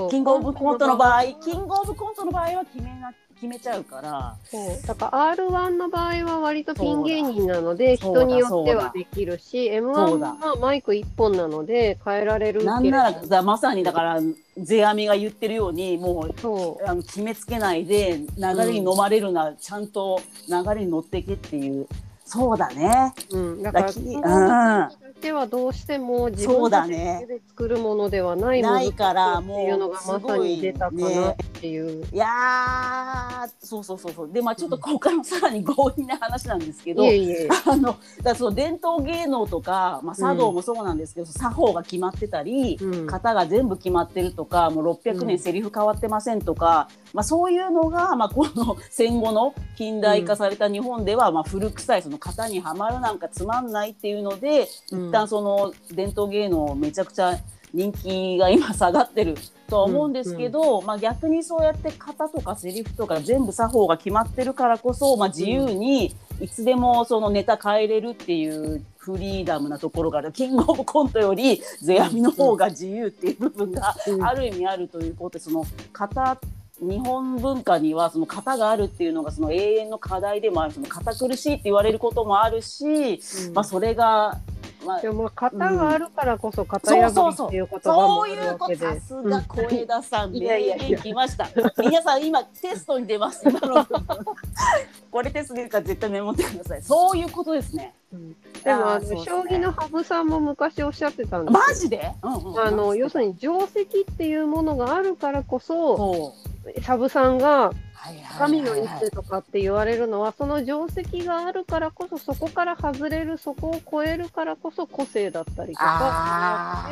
[0.10, 1.24] キングオブコントの場合。
[1.42, 4.36] キングオブコントの場合は決めな決めちゃうから。
[4.46, 4.82] そう。
[4.86, 10.34] だから R1 の場合は割とピン芸人なので人によってはできるしそう M1 だ。
[10.34, 14.20] はマイク1本なので変えられるなんならだまさにだから
[14.58, 20.20] 世阿弥が言ってるようにもうそあの決めつけないで流れに飲まれるな、ちゃんと
[20.50, 21.88] 流れに乗っていけっていう
[22.28, 23.14] そうだね。
[23.32, 24.90] う、うん、だからうんだ
[25.22, 32.06] けはどうしても自分たちで作るものではないないから難しさっていうのがまさに出たかなっていう。
[32.12, 34.32] いやーそうそうそうそう。
[34.32, 37.50] でまあちょっとここからさらに強引な話なんですけど、いえいえ。
[37.66, 43.08] あのだその伝統芸能とか、まあ、茶道もそうなんですけど、作法が決まってたり、うん。
[43.08, 45.28] 型が全部決まってるとかもう600うん。
[45.28, 55.08] 年セリフ変わってませんとか、まあ、そういうのが、まあ、この戦後の近代化された日本では、まあ、古臭いその型にはまるなんかつまんないっていうので、うん。
[55.10, 57.38] 一旦その伝統芸能めちゃくちゃ
[57.74, 59.36] 人気が今下がってる
[59.68, 74.24] とは思うんですけど、まあ、逆にそうやって型とかセリフとか全部作法が決まってるからこそ、まあ、自由にいつでもそのネタ変えれるっていうフリーダムなところがあるキングオブコントより世阿弥の方が自由っていう部分がうん。
[74.24, 76.40] ある意味あるということでその型
[76.80, 84.40] 日本文化にはその型があるっていうのがその永遠の課題でもあるその堅苦しいって言われることもあるし、うんまあ、それが、
[84.86, 88.86] まあで、もまあ型があるからこそ型破りっていう言葉もあるそういうわけで。
[88.86, 91.50] ことさすが小枝さん、名言来ました。
[91.78, 93.44] 皆さん今テストに出ます。
[95.10, 96.82] これテスト出るから絶対メモってください。
[96.84, 97.96] そういうことですね。
[98.14, 102.12] うんでもあの将棋の羽生さんも昔おっしゃってたんですよマジで？
[102.22, 103.86] うんうんあの要するに定石っ
[104.18, 106.34] ていうものがあるからこそ
[106.74, 106.82] そう。
[106.82, 107.72] 羽生さんが
[108.38, 116.90] 神の一手とかって言われるのはその定石があるからこそそこから外れるそこを超えるからこそ個性だったりとか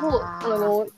[0.00, 0.90] もうあのひ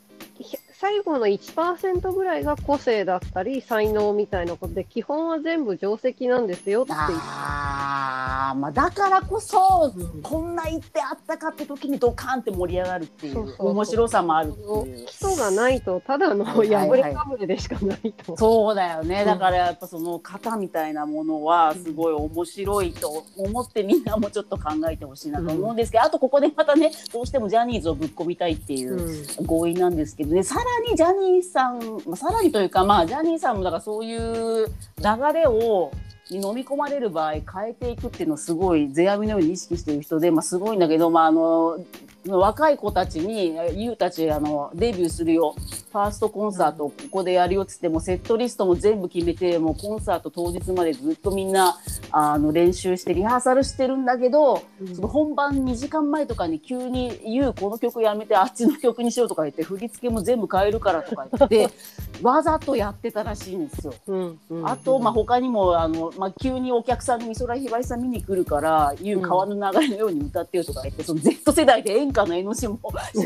[0.81, 6.99] 最後の1%ぐらいが個性だったり才能みたいなことで基本は全部定石なんですよっていう。
[6.99, 14.55] あーまあだからこそ、うんこんな一手あったかって時にドカンって盛り上がるっていう面白さもある
[15.07, 16.89] 基礎がないとただのはいはい。
[16.89, 18.37] 破れかぶれでしかないと。
[18.39, 19.27] そうだよね、うん。
[19.27, 29.47] だからやっぱその型みたいなものはすごい面白いと思ってみんなもちょっと考えてほしいなと思うんですけど、あとここでまたねどうしてもジャニーズをぶっ込みたいっていううん。
[29.47, 30.43] 合意なんですけどね。
[30.43, 34.73] さらにジャニーさん、まあ、さらにというかまあジャニーさんもだからそういう流
[35.35, 35.93] れを
[36.31, 41.79] に飲み込まれる場合変えていくっていうのをすごい世阿弥のように意識している人で、まあ、すごいんだけど、まあ、あの
[42.27, 45.55] 若い子たちに「ゆうたちあのデビューするよ。
[45.91, 51.79] ファーストコンサートをここでやるよ」っつってもセットリストも全部決めてもうコンサート当日までずっとみんな
[52.13, 54.95] あの練習してリハーサルしてるんだけど、うん。
[54.95, 61.69] その本番2時間前とかに急に「ゆうこの曲やめてあっちの曲にしよう」とか言って振り付けも全部変えるからとか言って
[62.23, 63.95] わざとやってたらしいんですよ。
[64.07, 64.69] うんうん。
[64.69, 72.67] あと、まあ、他にもあの、まあ、急にお客さんに美空ひばりさん見に来るから「いう川の流れのように歌ってよ」とか言って、その Z 世代で演歌の江も知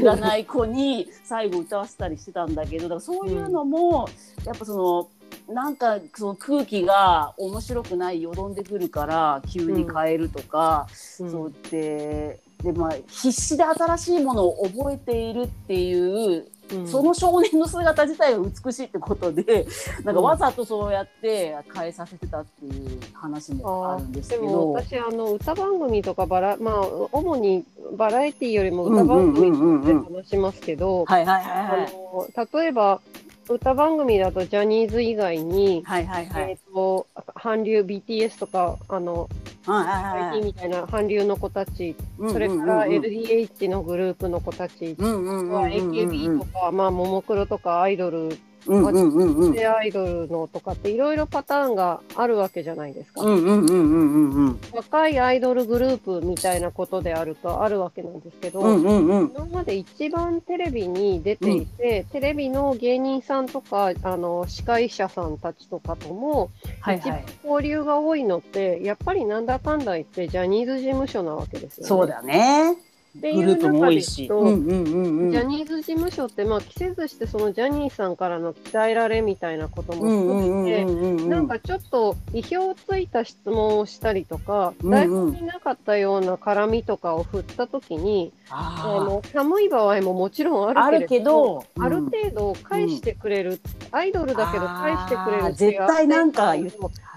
[0.03, 4.09] らない子に最後歌わせたりしてたんだけどだからそういうのも、
[4.45, 5.09] やっぱその。
[5.49, 10.87] なんかその空気が面白くないよどんでくるから急に変えるとか、
[11.21, 19.67] うんそうってで、まあ、必死で新しいものを覚えているっていううんその少年の姿自体が美しいってことで、
[20.05, 24.73] なんかわざとそうやって変えさせてたっていう話もあるんですけでもど。
[24.73, 26.81] 私あの歌番組とかバラまあ
[27.13, 27.65] 主に
[27.97, 31.87] バラエティよりもうん歌番組うんうんうんうんで話しますけど、はいはいはいはい。
[31.87, 32.29] あの
[32.61, 33.01] 例えば
[33.49, 36.51] 歌番組だとジャニーズ以外に、はいはいはい。
[36.51, 39.29] えっ、と韓流 BTS とかあの
[39.67, 53.23] はいはいはい IT みたいな韓流の子たち、うんそれからうんうんうん LDH のグループの子たち、うんうんうんうんうん AKB とか、まあ、ももクロとかアイドル、うんうんうんうんでアイドルのとかっていろいろパターンがあるわけじゃないですか。
[53.23, 66.51] うんうんうんうんうんうん若いアイドルグループみたいなことであるとあるわけなんですけど、うんうんうん今まで一番テレビに出ていて、テレビの芸人さんとかあの司会者さんたちとかとも、
[66.81, 67.03] はい。
[67.45, 71.89] 交流が多いのってやっぱりなんだかんだ言ってジャニーズ事務所なわけですよね。
[71.89, 72.77] そうだね。
[73.19, 74.25] っていうグループも多中でいし。
[74.25, 75.33] いくと、うんうんうんうん。
[75.33, 80.85] ジャニーズ事務所って、まあ、着せずしてそのジャニーさんからの鍛えられみたいなことも含めて。
[81.29, 96.73] なんかちょっと意表ついた質問をしたりとか、うんうん台本になかったような絡みとかを振ったときに、ああの寒い場合ももちろんあるけどど、、ある程度返してくれる、アイドルだけど返してくれる絶対なんか言う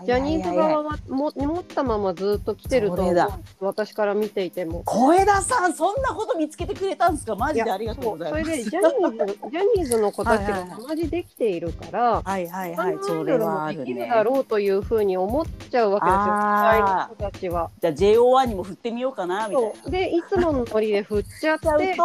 [0.05, 3.03] ジャニーズ側はも持ったままずっと来てると
[3.59, 4.83] 私から見ていても。
[4.85, 7.35] 小枝さんそんなこと見つけてくれたんですか？
[7.35, 8.43] マジでありがとうございます。
[8.43, 16.77] それでジャニーズ ジャニーズの子たちが同じできているから、はいはい他はいそれはできるねだろうというふうに思っちゃうわけですよ、あー。
[16.77, 17.69] 世代の子たちは。
[17.81, 19.91] じゃあ JO1 にも振ってみようかなみたいそう。
[19.91, 21.95] でいつものノリで振っちゃってな帰っ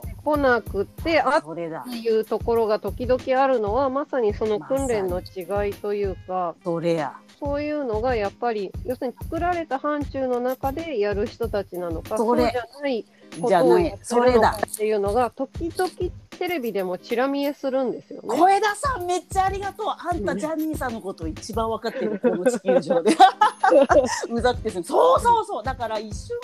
[0.00, 1.80] てこなくってあっそれだ。
[1.88, 6.54] ていうところが時々あるのはまさにその訓練の違いというか。
[6.64, 7.14] それや。
[7.38, 12.44] そういうのがやっぱり要するに作られた範疇の中でやる人たちなのかそれ。
[12.44, 13.04] うじゃない
[13.40, 14.32] ことをやってそれだ。
[14.32, 15.90] るのかっていうのが時々
[16.38, 18.28] テレビでもチラ見えするんですよね。
[18.28, 19.86] 小枝さんめっちゃありがとう。
[19.88, 23.12] あんたジャニーさんのこと一番分かってるこの地球上で。
[24.30, 24.82] うざくてそう
[25.20, 25.62] そうそう。
[25.62, 26.36] だから一瞬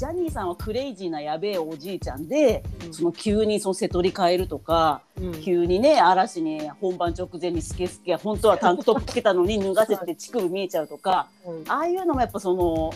[0.00, 2.94] ジャニーさんはクレイジーなやべえおじいちゃんで、うん。
[2.94, 5.42] その急にその瀬戸り変えるとかうん。
[5.42, 11.64] 急にね嵐に本番直前にスケスケ本当はタンクトップ着てたのに脱がせて乳首見えちゃうとかうん。
[11.70, 12.94] ああいうのもやっぱその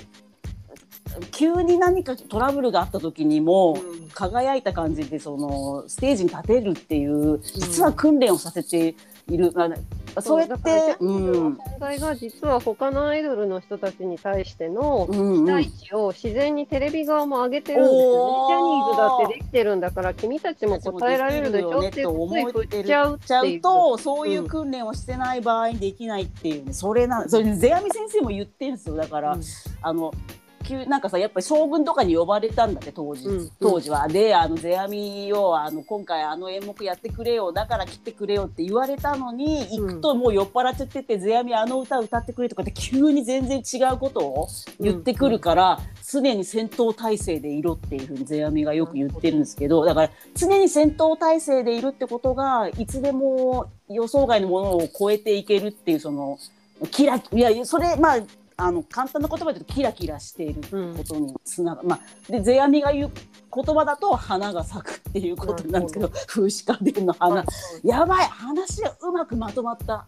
[1.30, 4.08] 急に何かトラブルがあった時にも、うん。
[4.08, 8.94] 輝いた感じでそのステージに立てるっていう実は訓練をさせて
[9.28, 9.68] いる、ま
[10.16, 15.46] あそうやってャニーズの存在が実は他のアイドルの人たちに対してのうんうん。
[15.46, 18.06] 期待値を自然にテレビ側も上げてるんですよね。
[18.06, 18.48] おー。
[18.48, 23.60] ジャニーズだってできてるんだから君たちも答えられるでしょっていうことに振っちゃうちゃう。
[23.60, 26.72] とそういう訓練をしてない場合にできないっていうね。
[26.72, 28.96] それなそれ世阿弥先生も言ってるんですよ。
[28.96, 29.42] だから、うん。
[29.82, 30.12] あの
[30.64, 34.08] 急なんかさやっぱり将軍とかに呼ばれたんだって当時、うん当時は。
[34.08, 44.48] であの世阿弥をあの今回あの演目やってくれよだから来てくれよって言われたのに行くともう酔っ払っちゃってて世阿弥あの歌歌ってくれとかって急に全然違うことを
[44.80, 56.38] 言ってくるから、常に戦闘態勢でいろっていうふうに世阿弥がよく言ってるんですけどだから常に戦闘態勢でいるってことがいつでも予想外のものを超えていけるっていうその
[56.90, 58.18] キラいやそれまあ
[58.56, 60.62] あの簡単な言葉で言うとキラキラしている
[60.96, 63.10] ことにつながる、まあで世阿弥が言う
[63.54, 67.44] 言葉だと花が咲くっていうことなんですけど、風刺家電の花、
[67.84, 68.24] やばい。
[68.24, 70.06] 話がうまくまとまった。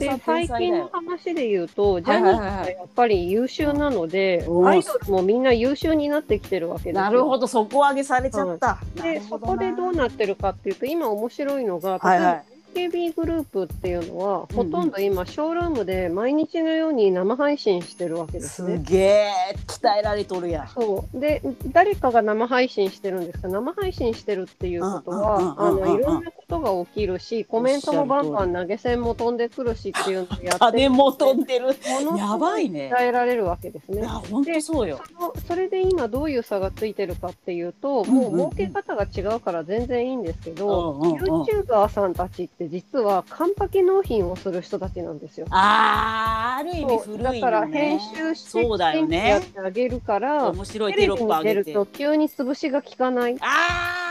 [0.00, 7.02] で最近の話で言うと、ジャニーズがやっぱり優秀なので、うんアイドルもみんな優秀になってきてるわけですよ。
[7.02, 7.46] なるほど。
[7.46, 8.78] そこ上げされちゃった。
[8.96, 9.52] なでるほどな。
[9.52, 12.32] そこでどうなってるかっていうと今面白いのがはいはい。
[12.32, 18.80] 例えば AKB グループっていうのは、ほとんど今ショールームで毎日のように生配信してるわけですすね。
[18.84, 19.32] げえ
[19.66, 20.68] 鍛えられとるやん。
[20.68, 21.42] そうで
[21.72, 23.48] 誰かが生配信してるんですか？
[23.48, 31.68] 生配信してるっていうことはあのいろんなことが起きるしコメントもバンバン投げ銭も飛んでくるしっていうのをやって金も飛んででる。
[32.16, 34.00] やばいね鍛えられるわけですね。
[34.00, 35.00] いや本当そうよ。
[35.18, 45.46] そのそれで今どういう差がついてるかっていうと、もう儲け方が違うから全然いいんですけど、うんうんうん YouTuber さんたちって実はカンパケ納品をする人たちなんですよ。
[45.50, 49.40] あーある意味古いだから編集してそうだよやっね。
[49.52, 51.14] てあげるから、面白いテレビ。
[51.24, 53.36] に出ると急に潰しが効かない。
[53.40, 53.46] あ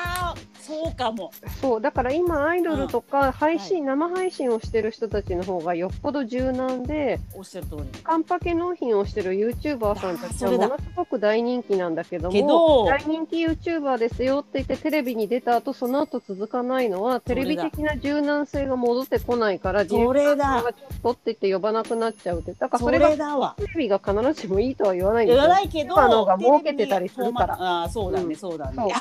[0.06, 0.09] あ
[0.60, 1.32] そうかも。
[1.62, 7.84] そうだから今アイドルとか配信、生配信をしてる人たちの方がよっぽど柔軟でおっしゃる通り。
[8.04, 23.56] カンパケ納品をしてる YouTuber さんたちはものすごく大人気なんだけども大人気 YouTuber ですよって言ってテレビに出た後その後続かないのはテレビ的な柔軟性が戻ってこないからディレそクターさんれだがちょっとって言って呼ばなくなっちゃうってだからそそれが。
[23.58, 25.50] テレビが必ずしもいいとは言わないんで言すよ。
[25.50, 28.94] わないけど、今の方が儲けてたりするからあそうだね、うんそうだね。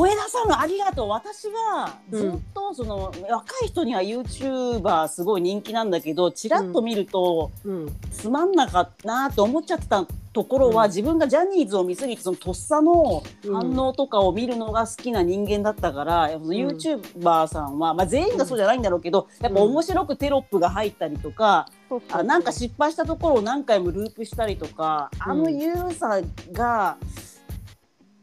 [0.00, 1.08] 小枝さんのありがとう。
[1.10, 7.96] 私はずっと、その、若い人には YouTuber すごい人気なんだけど、ちらっと見ると、うん。
[8.10, 10.88] つまんなかったなと思っちゃってたところは、うん。
[10.88, 13.54] 自分がジャニーズを見すぎてそのとっさのうん。
[13.54, 21.68] 反応とかを見るのが好きな人間だったから、やっぱその YouTuber さんは、まあ、全員がそうじゃないんだろうけど、やっぱ面白くテロップが入ったりとか、
[22.10, 26.22] あなんか失敗したところを何回もループしたりとか、あの優さ
[26.52, 26.96] が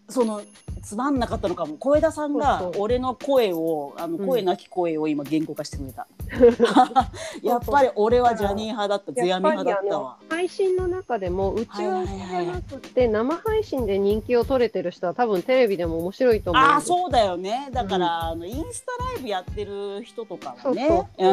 [0.09, 0.41] その
[0.81, 1.75] つまんなかったのかも。
[1.77, 4.27] 小枝さんが俺の声をあのうん。
[4.27, 6.07] 声なき声を今言語化してくれた、
[7.43, 9.11] やっぱり俺はジャニー派だった。
[9.11, 10.17] ゼアミやっぱりあの派だったわ。
[10.29, 12.61] 配信の中でも打ち合わせじゃない。
[12.61, 16.63] くて生配信で人気を取れてる人は多分テレビでも面白いと思う。
[16.63, 17.69] んあそうだよね。
[17.71, 21.09] だから、あのインスタライブやってる人とかはね。
[21.17, 21.27] う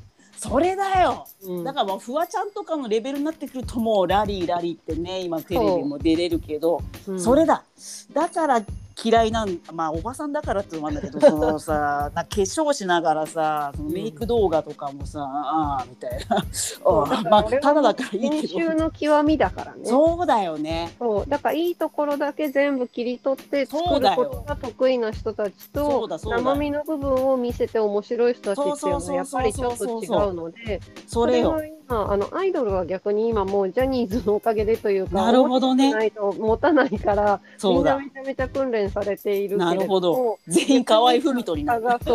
[0.00, 0.03] ん
[0.48, 1.26] それだよ。
[1.42, 1.64] うん。
[1.64, 7.20] だからもうフワちゃんとかのレベルになってくるともうラリーラリーってね今テレビも出れるけどうん。
[7.20, 7.64] それだ。
[8.12, 8.62] だから
[9.02, 16.36] 嫌いなんまあおばさんだからっていうのもあるんだけど そのさな化粧しながらさそのメイク動画とかもさ、ああみたいな。
[16.36, 16.44] あ
[16.84, 18.54] あまあただだからいい編けど。
[18.60, 19.84] 集の極みだからね。
[19.84, 20.94] そうだよね。
[20.98, 23.84] そうだからいいところだけ全部切り取って作る
[24.16, 35.92] ことが得意な人たちと生身の部分を見せて面白い人たちっていうのはやっぱりちょっと違うのでそれよは今あのアイドルは逆に今もうジャニーズのおかげでというかなるほどね。
[35.92, 41.82] ないと持たないからみそうんだなめちゃめちゃ訓練されているなるほども全員河合文人になる。
[41.82, 42.14] 差がそ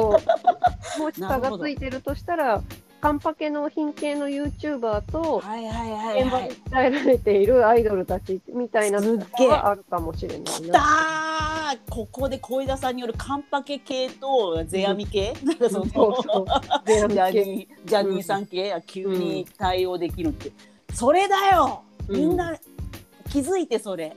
[0.98, 2.62] うもし差がついてるとしたら
[3.02, 10.74] カンパケの品系の YouTuber とはいはいはい現場ではい鍛えられているアイドルたちみたいなのがあるかもしれないきな。
[10.74, 11.80] たー。
[11.89, 15.56] ここで小枝さんによるカンパケ系とゼアミ系、なん。
[15.58, 16.24] かそのそう。
[16.24, 16.45] そう
[16.86, 20.52] ゼアミジャ系ニージャニーさん系、急に対応できるって、
[20.93, 21.84] それだよ。
[22.08, 22.58] みんな
[23.30, 24.16] 気づいてそれ、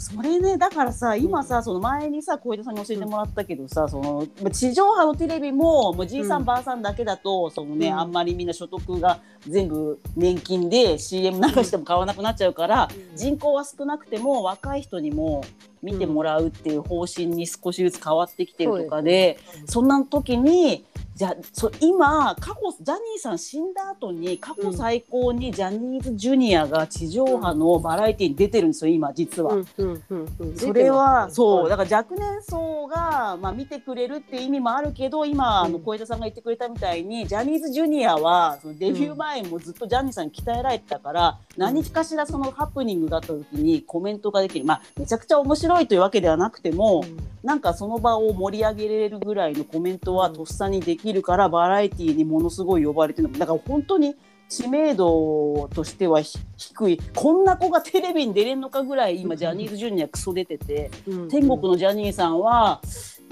[0.00, 6.46] それねだからさ今さその前にさ小枝さんに教えてもらったけどさ、そのまあ地上波のテレビももうじいさん、うん。
[6.46, 7.98] ばあさんだけだとそのね、うん。
[7.98, 13.16] あんまりみんな所得が全部年金で CM 流しても買わなくなっちゃうから、うん。
[13.16, 15.44] 人口は少なくても若い人にも
[15.82, 20.84] 見てもらうっていう方針に少しずつ変わってきてるとかで、そんな時に
[21.20, 29.52] じゃそ今過去ジャニーさん死んだ後に過去最高にジャニーズジュニアが地上波のバラエティに出てるんですよ今実は。
[29.52, 30.56] うんうんうんうん。
[30.56, 31.68] それはそう。
[31.68, 35.82] だだから若年層が、まあ、見てくれるっていう意味もあるけど今、あのうん。
[35.82, 47.04] 小枝さんが言ってくれたみたいにジャニーズジュニアはそのデビュー前もずっとジャニーさんに鍛えられてたから、何かしらそのハプニングがあった時にコメントができる、まあ、めちゃくちゃ面白いというわけではなくても、
[47.42, 53.38] なんかその場を盛り上げれるぐらいのコメントはとっさにできるからバラエティーにものすごい呼ばれてるの。
[53.38, 54.14] だから本当に
[54.48, 57.00] 知名度としてはひ低い。
[57.14, 60.90] こんな子がテレビに出れんのかぐらい今ジャニーズジュニアクソ出てて。
[61.06, 61.28] うん。
[61.28, 62.80] 天国のジャニーさんは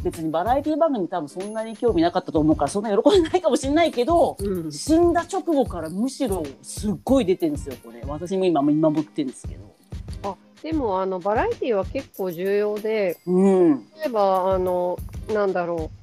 [0.02, 4.72] 別にバラエティ番組多分そんなに興味なかったと思うからそんな喜んでないかもしれないけど、うん。
[4.72, 8.02] 死んだ直後からむしろすっごい出てるんですよこれ。
[8.06, 9.68] 私も今見守ってるんですけど。
[10.62, 14.98] でもあのバラエティは結構重要でうん、例えばあの
[15.32, 15.97] なんだろう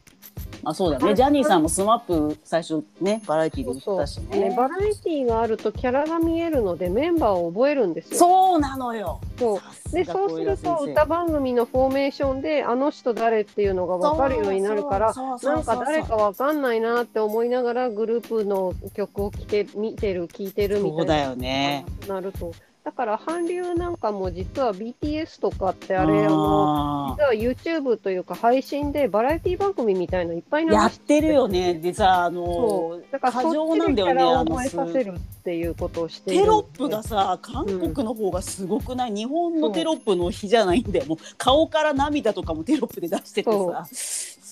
[0.65, 1.13] あそうだね。
[1.13, 4.49] ジャニーさんもスマップ最初ねバラエティーでそういったしね。
[4.49, 8.17] ねバラエティーがあるとキャラが見えるのでメンバーを覚えるんですよ。
[8.17, 9.21] そうなのよ。
[9.37, 9.91] そう。
[9.91, 21.01] でがそうすると歌番組のフォーメーションであの人誰っていうのが分かるようになるからそうそうそうそうなんか誰か分かんないなって思いながらグループの曲を聴け見てる聴いてるみたいな。
[21.01, 21.85] そだよね。
[22.07, 22.51] なると
[22.85, 33.05] だから韓流なんかも実は BTS とかってあれあのあ実は YouTube というか配信でバラエティ番組みたいのいっぱいー流しやってるよねでさあのそう。
[33.11, 41.05] だから過剰なんだよねあさせるっていうことをしてテロップがさ韓国の方がすごくない、日本のテロップの日じゃないんだよ。
[41.07, 43.87] もう顔から涙とかもテロップで出しててさ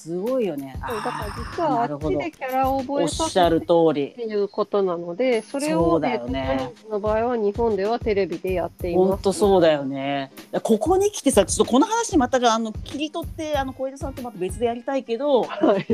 [0.04, 9.10] すごいよねそうだから実はあっちでキャラを覚えさせるしゃる通りっていうことなので、それを、ねジャニーズの場合は日本ではテレビでやっています。
[9.10, 10.32] 本当そうだよね。
[10.62, 15.86] ここに来てさ、ちょっとこの話またあの切り取ってあの小枝さんとまた別でやりたいけど、はい。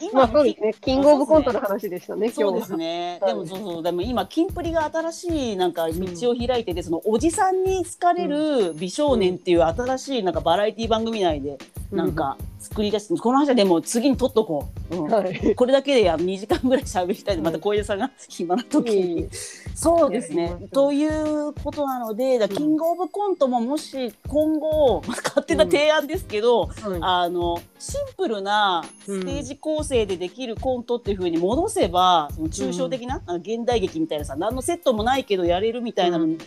[0.00, 0.74] 今 まあそうですね。
[0.80, 2.78] キングオブコントの話でしたね、そうです今日は。
[2.78, 3.18] ね。
[3.20, 11.58] はいでもそうそうでも今キンプリが新しいなんか道を開いてて、そのおじさんに好かれる美少年っていう新しいなんかバラエティ番組内で
[11.90, 14.94] なんか作り出して、この話はでも次に取っとこう。
[14.94, 15.04] うん。
[15.06, 15.54] うん、はい。
[15.54, 19.30] これだけで2時間ぐらい喋りたいでまた小枝さんが暇な時に、うん。
[19.74, 20.54] そうですね。
[20.72, 22.50] ということなのでだうん。
[22.50, 26.98] キングオブコントももし今後勝手な提案ですけど、はい。
[27.00, 36.38] あのシンプルなステージ構成でできるコントっていう風に戻せばその抽象的な、現代劇みたいなさ何のセットもないけどやれるみたいなのに、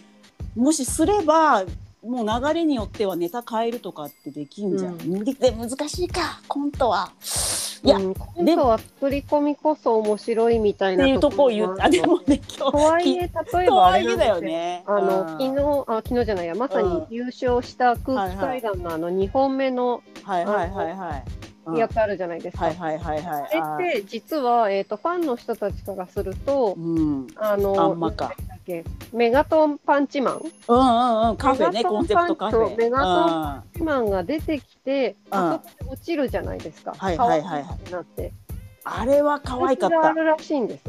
[0.56, 1.64] もしすれば
[2.04, 4.94] もう流れによってはネタ変えるとかってできんじゃん。
[4.94, 7.12] うんでで難しいかコントは。
[7.84, 14.84] いや、うん、コントは作り込みこそ面白いみたいなとこを言もうあでもね今と日はいえ、例えとばあれなんですよ。
[14.86, 21.24] あの、うん昨日、あ、昨日じゃないや、まさに優勝した空気階段のあの2本目のはいはいはいはい。
[21.24, 21.42] うん
[21.78, 22.66] やつあるじゃないですか。
[22.66, 23.60] はいはいはいはい。
[23.62, 27.28] あれって実は、えー、とファンの人たちからすると、うん。
[27.36, 28.34] あのあんまか
[28.66, 28.84] け
[29.14, 30.42] メガトンパンチマン？
[30.68, 32.78] うんうんうんカフェねコンセプトカフェ。
[32.78, 36.94] メガトンうんパンチマンが出てきて、うんあそこで落ちるじゃないですか。
[36.98, 38.32] はいはいはいはいなって。
[38.84, 40.08] あれは可愛かった。
[40.08, 40.84] あるらしいんです。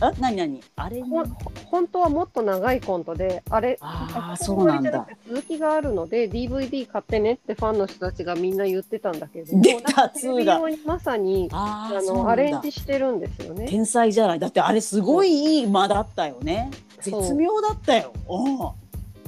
[0.00, 0.60] あ何何？
[0.74, 12.60] あれ本当はもっと長いコントで、あれ、あそうなんだ続きがあるので、DVD 買ってねってファンの人たちがみんな言ってたんだけども、出たなんかテレビ2がまさにあのアレン。
[12.60, 13.68] ジしてるんですよね。
[13.68, 14.40] 天才じゃない。
[14.40, 16.72] だってあれすごいいい間だったよね。
[17.04, 18.12] 絶妙だったよ。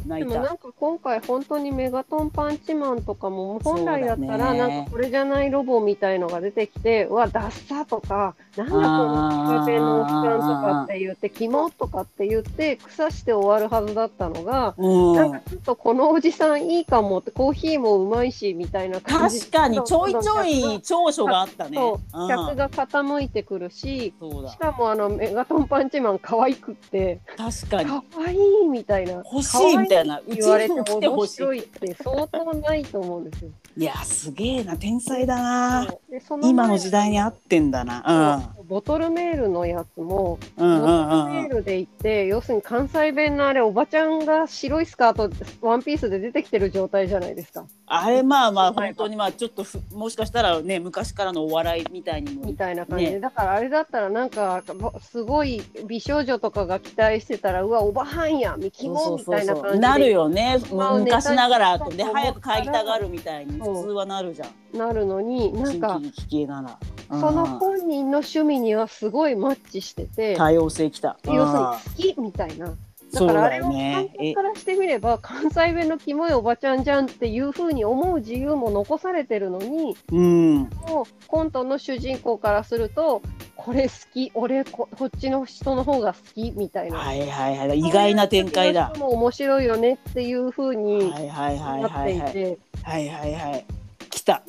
[0.06, 15.14] でもなんか今回本当にメガトンパンチマンとかも本来だったらねなんかこれじゃないロボみたいのが出てきてうわダッサとかなんだこの仕掛けの期間とかって言ってキモとかって言って腐して終わるはずだったのがうん。
[15.14, 21.76] なんかちょっとこのおじさんいいかもってコーヒーもうまいしみたいな感じ確かにちょいちょい長所があったね。
[21.76, 24.12] そううん客が傾いてくるしし。
[24.58, 27.90] かもあのメガトンパンチマン可愛くって確かに。
[27.90, 29.95] 可愛いみたいな欲しいみたいな。
[30.02, 31.58] うち言われてにも来て面ほしい。
[31.60, 33.50] って相当ないと思うんですよ。
[33.78, 35.86] いやすげえな天才だな。
[36.42, 38.55] 今の時代に合ってんだな。
[38.68, 40.80] ボトルメールのやつも、うん。
[40.80, 47.66] ボトルメールで言って、要するに関西弁のあれ、おばちゃんが白いスカート、ワンピースで出てきてる状態じゃないですか。
[47.86, 48.88] あれまあまあはい。
[48.88, 53.20] 本当にまあちょっとふもしかしたらね昔からのお笑いみたいにもみたいな感じで、ね。
[53.20, 60.58] だからあれだったら、なんか、ぼすごい美少女とかが期待してたら、うわ、おばはんや、ミキモみたいな感じでなるよね。
[60.72, 64.76] まあ昔ながらで早く帰りたがるみたいに普通はなるじゃん。
[64.76, 66.00] なるのに、なんか、
[67.10, 71.18] そのうん本人の趣味にはすごいマッチしてて、多様性きた。
[71.24, 72.14] 要するにうん。
[72.14, 72.74] 好きみたいな。
[73.12, 80.56] だからあれを観客からしてみれば関西弁のキモいおばちゃんじゃんっていうふうに思う自由も残されてるのにうん。
[80.88, 83.22] もうコントの主人公からすると
[83.54, 87.78] これ好き俺ここっちの人の方が好きみたいな、はいはいはい。
[87.78, 88.92] 意外な展開だ。
[88.98, 93.64] も面白いよねっていうふうにはいはいはいはいはいはいはい。
[94.10, 94.42] 来た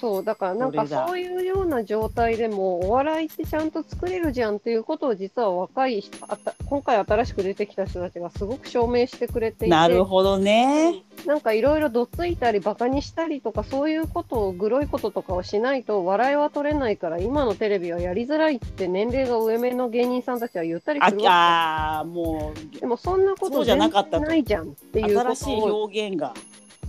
[0.00, 9.68] そうだからなんかそういうような状態でもお笑いってちゃんと作れるじゃんっていうことを実は若い人あた今回新しく出てきた人たちがすごく証明してくれていて。
[9.68, 11.02] なるほどね。
[11.26, 26.34] なんかいろいろどついたりバカにしたりとかそういうことをグロいこととかをしないと笑いは取れないから今のテレビはやりづらいって年齢が上目の芸人さんたちは言ったりあするわあーもけでもそんなこと全じゃなかったと然ないじゃんっていう新しい表現が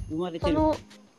[0.10, 0.54] 生まれてる。
[0.54, 0.76] その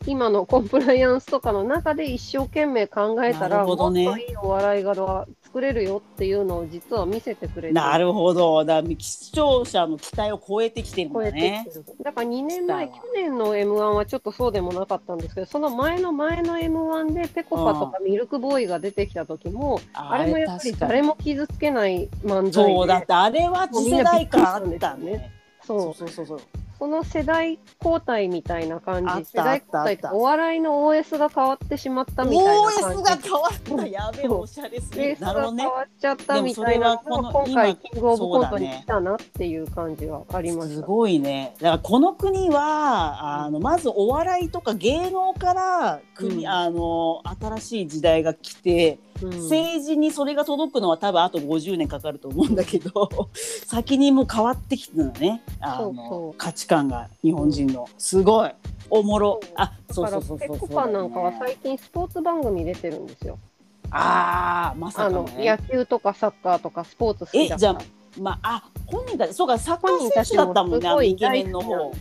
[0.07, 3.66] 今のコンプライアンスとかの中で一生懸命考えたなら、ね。
[3.66, 8.64] もっといいお笑いが作れるよっていうのを実は見せてくれてなるほど。
[8.64, 11.66] だ視聴者の期待を超えてきてるんだね。
[12.03, 25.30] だから2年前期去年の m 1はちょっとそうでもなかったんですけどその前の前の m 1でぺこぱとかミルクボーイが出てきた時も、あれもやっぱり誰も傷つけない漫才でそうだってあれは次世代感あったね。
[25.62, 26.40] そうそうそうそう
[26.81, 32.85] その世代交代みたいな感じ世代交代ってお笑いの OS が変わってしまったみたいな感じ。
[32.85, 33.87] OS が変わった。
[33.87, 36.95] やべえおしゃれすぎベーるスが変わっちゃったみたいな。
[36.95, 40.74] のがでもそれはこの今回今キングオブコントに来たなっていう感じはありました。
[40.76, 41.55] すごいね。
[41.61, 46.49] だからこの国はあのまずお笑いとか芸能から国、うん。
[46.49, 49.43] あの新しい時代が来て、うん。
[49.43, 53.31] 政治にそれが届くのは多分あと50年かかると思うんだけど
[53.66, 55.43] 先にもう変わってきてるのね。
[55.61, 56.35] あのそうそう。
[56.39, 57.89] 価値観が日本人の。
[57.99, 58.51] すごい。
[58.91, 59.41] おもろ。
[59.43, 59.53] そう。
[59.57, 60.49] あそうそうそうそう。
[60.49, 63.39] ペコパなんかは最近スポーツ番組出てるんですよ。
[63.93, 67.55] ああまさあのかのね野球とかサッカーとかスポーツ好きだから。
[67.57, 67.99] えじゃあ。
[68.18, 71.92] まああ本人たちそうかサッカー選手だったもんねあのすごいイケメンの方。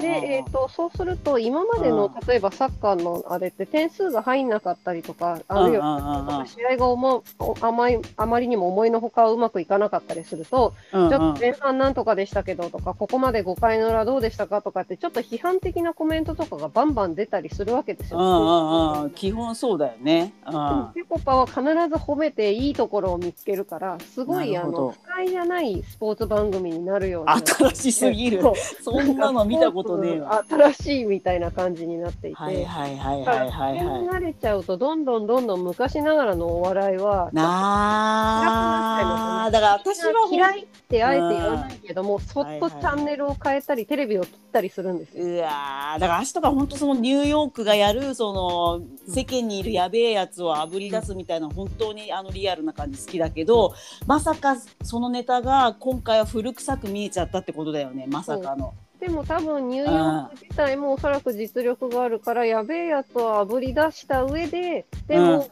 [0.00, 2.12] でえー、とそうすると今までのうん。
[2.26, 7.22] 例えばサッカーのあれって点数が入んなかったりとかあるいは試合がおも
[7.60, 11.10] あまりあまりにも思いのほかうまくいかなかったりすると、うんうん。
[11.10, 18.18] ちょっと前半なんとかでしたけどとかここまで5回の裏どうでしたかとかってちょっと批判的なコメントとかがバンバン出たりするわけですよ。
[18.18, 19.10] うんうんうん。
[19.10, 20.32] 基本そうだよね。
[20.46, 20.52] うん。
[20.52, 28.42] でもぺこぱは必ず褒めていいところを見つけるからすごいあの不快じゃないスポーツ番組になるような新しすぎる。
[28.82, 30.42] そんなの見たことねえわ。
[30.48, 33.78] 新しいみたいな感じになっていて、はいはいはいはいはいはい。
[34.06, 45.26] 慣れちゃうとどんどんどんどん昔ながらのお笑いはなあ、だから私は嫌いってあえて言わないけども、そっとチャンネルを変えたり、テレビを切ったりするんですよ。
[45.26, 53.74] うわーだから明日が本当そのニューヨークがやるその世間にいるやべえやつをあぶり出すみたいな本当にあのリアルな感じ好きだけど
[54.06, 58.74] まさかそのネタが今回は古臭く見えちゃったってことだよねまさかの。
[59.00, 65.48] でも多分ニューヨーク自体もおそらく実力があるから、やべえやつをあぶり出した上で、でも、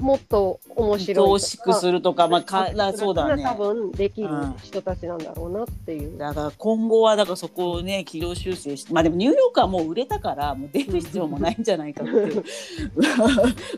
[0.00, 1.32] もっと面白いとか。
[1.32, 3.42] 愛しくするとかまあかだそうだね。
[3.42, 4.28] 多分できる
[4.62, 6.18] 人たちなんだろうなっていう。
[6.18, 12.44] だから今後はだからそこをね軌道修正してまあでもニューヨークはもう売れたからもう出る必要もないんじゃないかっていう。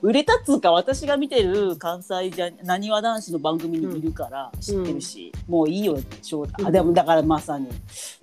[0.02, 7.68] 売れたっつうか私が見てる関西じゃなにわ男子の番組にいるから知ってるし、もういいよ翔太あでもだからまさに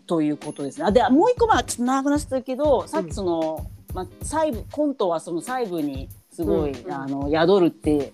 [0.05, 0.79] ということです。
[0.79, 8.13] ねあでもう一個まあちょっと長くなっちゃったけどさっきその、まあ、細部コントはその細部にすごい、うんあの宿るってはい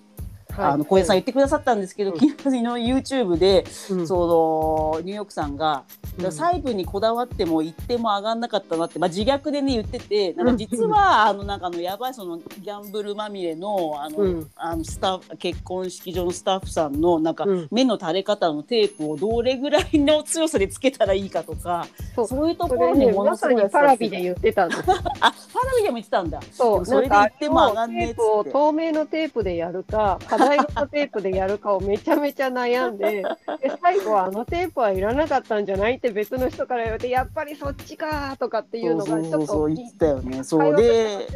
[0.58, 2.20] あの小江さん言ってくださったんですけど、うん。
[2.20, 4.08] 昨日の YouTube で、うん。
[4.08, 5.84] そのニューヨークさんが、
[6.18, 6.26] うん。
[6.26, 14.50] 細部にこだわっても一点も上がんなかったなって、まあ、自虐でね言っててなんか実は、あのなんかあのやばいそのギャンブルまみれのあの、うん。
[14.56, 17.68] あのスタ結婚式場のスタッフさんのなんか、うん。
[17.72, 22.50] 目の垂れ方のテープをどれぐらいの強さでつけたらいいかとかそう。
[22.50, 24.96] いうところにもまさにのすごいパラビで言ってたんですよ。
[25.20, 26.40] あパラビでも言ってたんだ。
[26.52, 33.24] そう、それで言っても上がんねえ透明のテープでやるか、課題のテープでやるかをめちゃめちゃ悩んで、
[33.62, 40.44] で最後はあのテープはいらなかったんじゃないって別の人から言われて、やっぱりそっちかとかっていうのがちょっとそう言ってたよね。
[40.44, 41.28] そうで。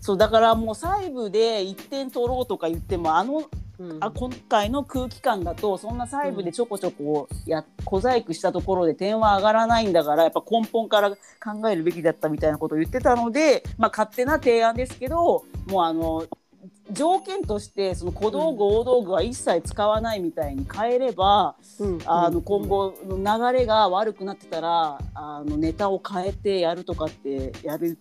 [0.00, 3.48] そうだからもう細部で1点取ろうとか言ってもあの
[3.78, 11.16] うんあ今回の空気感だとそんな細部でちょこちょこや小細工したところで点は上がらないんだからやっぱ根本から考
[11.70, 16.26] えるべきだったみたいなことを言ってたので、まあ、勝手な提案ですけどもうあの
[16.92, 21.98] 条件としてその小道具、大道具は一切使わないみたいに変えれば、うん。
[22.04, 27.98] あの今後の流れが悪くなってたらあのネタを変えてやるとかってやる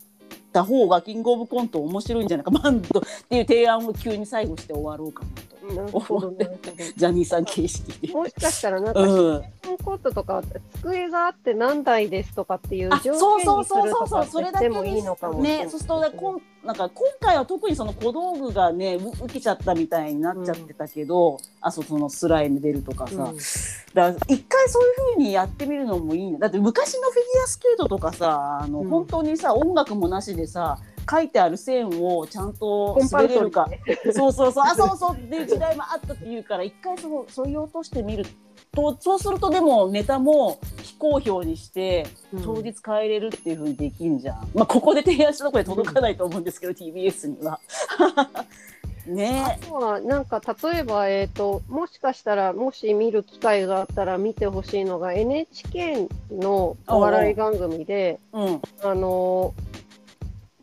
[0.52, 5.76] た方がキングオブコント面白いんじゃないかバンドっていう提案を急に最後して終わろうかなと。
[5.76, 6.58] なるほど、なるほ
[6.98, 8.02] ジャニーさん形式。
[8.02, 8.20] でど。。
[8.20, 9.44] もしかしたらなんか、うん、
[9.84, 10.44] コートとか
[10.82, 15.66] 机があって何台ですとかっていうあ条そうそう件にすそうそうそうるとかってそれだけしてもいいのかもしれない。
[15.66, 15.70] ね。
[15.70, 23.38] そうするとねこんなんか今回は特にその小道具がねう受けちゃったみたいになっちゃってたけど、あそうそのスライム出るとかさ、うん。
[23.38, 23.46] だか
[23.94, 26.38] ら一回そういう風にやってみるのもいいね。
[26.38, 28.90] だって昔のフィギュアスケートとかさあの、うん。
[28.90, 30.78] 本当にさ音楽もなしでさ
[31.10, 33.56] 書いてある線をちゃんとコンパルソリー。
[33.56, 34.14] 滑れるか。
[34.14, 34.64] そうそうそう。
[34.64, 35.18] あそうそう。
[35.18, 38.26] っていう時代もあったっていうから一回そうそぎ落としてみる
[38.72, 42.44] とそうするとでもネタも非公表にしてうん。
[42.44, 47.60] 当日変えれるっていう風にできんじゃん、まあここで提案したところで届かないと思うんですけど、TBS には。
[49.08, 49.58] ね。
[49.64, 58.62] あとはなんか例えば、えー、ともしかしたらもし見る機会があったら見てほしいのが NHK のお笑い番組でうん。
[58.84, 59.89] あのー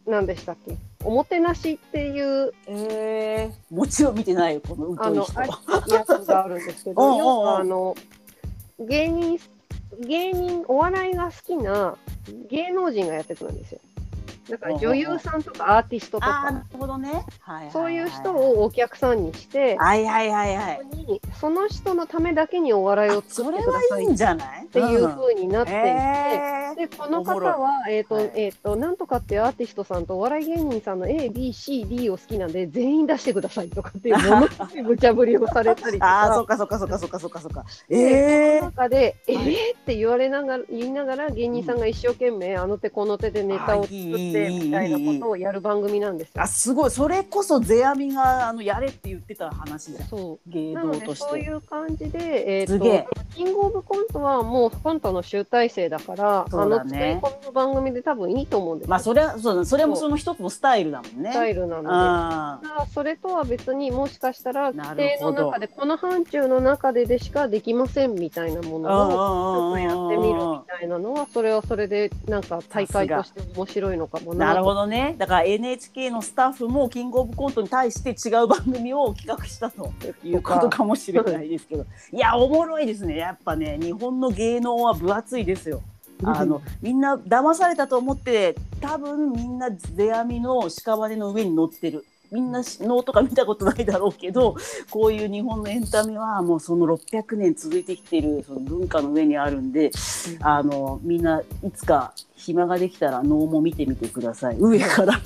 [0.06, 0.76] 何でしたっけ？
[1.04, 5.52] おもてなしっていうえー、もちろん見てないよこのあの疎い人。
[5.66, 7.94] あやつがあるんですけど 要はあの
[8.80, 9.38] 芸人
[10.00, 11.96] 芸人お笑いが好きな
[12.50, 13.80] 芸能人がやってくるんですよ。
[14.48, 17.24] だから女優さんとかアーティストとかなるほどね、
[17.72, 20.80] そういう人をお客さんにして、はいはいはいはい。
[20.96, 24.64] にその人のためだけにお笑いを作ってくださはいいいんじゃない？
[24.66, 26.76] っていううん風になっていて、えー。
[26.76, 28.30] でこの方は、えっ、と、はい。
[28.34, 36.58] えっ、と、なんとかっていうアーティストさんとお笑い芸人さんの A、B、C、D を好きなんで、全員出してくださいとかっていう、 ものすごい無茶ぶりをされたりとああ、そかっ。
[36.58, 37.64] かそっかそっかそっかそっかそっか。
[37.88, 39.44] でええその中で、えはい。
[39.46, 46.46] ーって言われながら、言いながら、芸人さんが一生懸命、あの手この手でネタを作って、みたいなことをやる番組なんですよあ、。
[46.46, 46.90] すごい。
[46.90, 50.08] それこそゼアミがあのやれって言ってた話じゃん。
[50.08, 50.50] そう。
[50.50, 51.28] 芸なので、能として。
[51.28, 58.90] そういう感じで、えっ、すげえと、キングオブコントはもうコントの集大成だから、そうだねあの、ツッコミの番組で多分いいと思うんですよ。
[58.90, 59.64] まあそれはそうだ。
[59.64, 61.30] それもその一つのスタイルだもんね。
[61.30, 61.88] スタイルなので。
[61.90, 75.14] あただそれとは別にもしかしたら規なる定ほどの中でこの範疇の中ででしかできませんみたいなものをちょっとやってみるみたいなのはそれはそれでなんか大会として面白いのかもななるほどどね。
[75.18, 79.92] だから NHK のスタッフもキングオブコントに対して違う番組を企画したと
[80.24, 81.84] いうことかもしれないですけど。
[82.12, 83.16] いや、おもろいですね。
[83.16, 85.82] やっぱね、日本の芸能は分厚いですよ。
[86.24, 94.56] あのみんな騙されたと思って多分みんな世阿弥の屍の上に乗ってるみんな能とか見たことないだろうけど
[94.90, 99.90] こういう日本のエンタメはもうその600年続いてきているその文化の上にあるんで
[100.40, 104.56] あのみんないつか暇ができたら能も見てみてください。
[104.58, 105.18] 上から。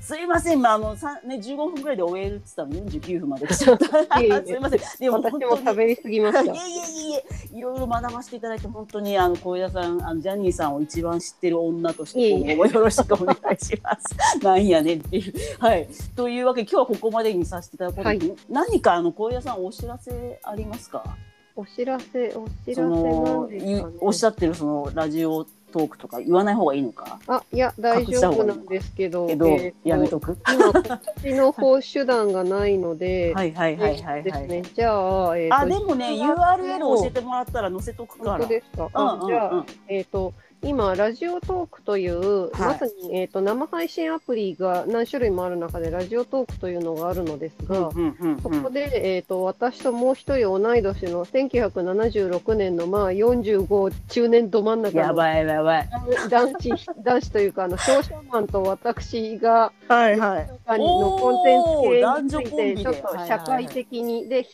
[0.00, 3.86] すいません、まああのさね、15分ぐらいで終えるって言ったの49分まで来ちゃった。
[4.18, 4.80] すいません。
[5.00, 6.42] でも私も喋りすぎました。
[6.42, 7.58] いえいえいえ。
[7.58, 14.16] いろいろ学ばせていただいて本当にあの小枝さんあのジャニーさんを一番知ってる女として今後もよろしくお願いします。
[14.44, 15.34] なんやねんっていう。
[15.58, 15.88] はい。
[16.14, 18.36] というわけで今日はここまでにさせていただくことで、はい。
[18.48, 21.02] 何かあの小枝さんお知らせありますか？
[21.56, 23.72] お知らせお知らせそなんのですかね。
[23.72, 27.18] ゆおっしゃってるそのラジオトークとか言わない方がいいのか？
[27.26, 30.36] あいや大丈夫なんですけどけど、えーとやめとく？
[30.52, 34.22] 今こっちの方手段がないのではいはいはいはいはい。
[34.22, 34.90] ですねじゃ
[35.28, 38.30] あえーとあでもね URL 教えてもらったら載せとくから。
[38.32, 40.32] 本当ですか、うんうんうんあじゃあえっ、と、
[40.62, 42.60] 今、ラジオトークという、はい。
[42.60, 55.88] まさに、えー、と生配信アプリが何種類もある中で、ラジオトークというのがあるのですが、うんうんうんそこで、えー、と私ともう一人同い年の1976年の、まあ、45中年ど真ん中のやばいやばい。
[56.28, 56.70] 男子
[57.02, 60.50] 男子というか、あの商社マンと私が、はいはい。
[60.66, 60.84] あの
[61.18, 64.46] コンテンツ系男について、ちょっと社会的に、で、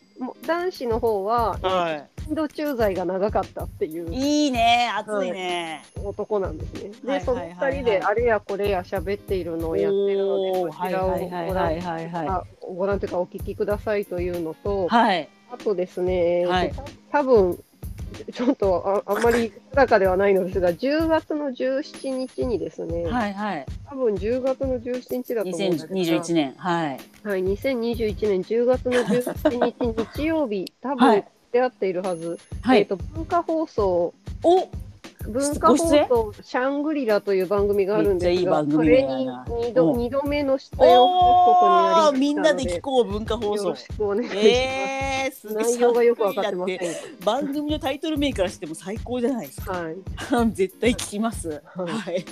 [0.47, 4.13] 男子の方は、はインド駐在が長かったっていう。
[4.13, 4.45] い。
[4.45, 5.85] いいね、熱いね。
[6.03, 6.91] 男なんですね。
[7.05, 15.29] で、はいそのはいはいはい二人であれやこれや喋っているのをやってるので、こちらをはいはいご覧はいはいはいあご覧というかお聞きくださいというのと、はい。
[15.53, 16.73] あとですね、はい
[17.13, 17.63] 多分
[18.33, 23.67] ちょっとああんまり定かではないのですが、10月の17日にですね、はいはい。
[23.89, 26.55] 多分10月の17日だと思うんですが、2021年。
[26.57, 27.01] はい。
[27.23, 31.25] はい、2021年10月の17日日曜日、多分はい
[31.57, 32.87] 出会っているはず、えー、はい。
[32.87, 34.69] と文化放送お
[35.29, 43.77] 文化放送シャングリラという番組があるんですが、いれにだな2度うん二度目の出演をすることになりましたので、みんなで聞こう文化放送よろ。
[43.77, 44.47] しくお願いします。
[44.47, 46.81] えー、す内容がよくわかってませ
[47.25, 49.73] 番組のタイトル名からしても最高じゃないですか。
[49.73, 49.97] はい。
[50.53, 51.63] 絶対聞きます。
[51.75, 52.25] はい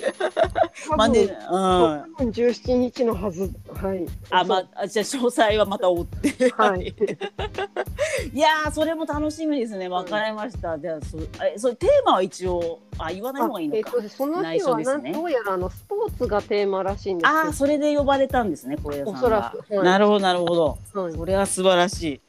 [0.97, 1.29] まあね、うん。
[1.29, 3.51] 多分17日のはず。
[3.73, 4.05] はい。
[4.29, 6.49] あ、まあ、じゃあ詳細はまた追って。
[6.51, 6.93] はい。
[8.33, 9.87] いやー、それも楽しみですね。
[9.87, 10.77] わかりました。
[10.77, 13.77] じゃあ、そ、え、それテーマは一応、あ、言わない方がいいのか。
[13.77, 19.19] えっと、その日はですねどうやらあのスポーツがテーマらしいんですああ、それで呼ばれたんですね、小枝さんが。
[19.19, 20.55] おそらくはいなるほど、なるほど。
[20.55, 20.77] よ。
[20.93, 21.13] はい。
[21.13, 22.21] それは素晴らしい。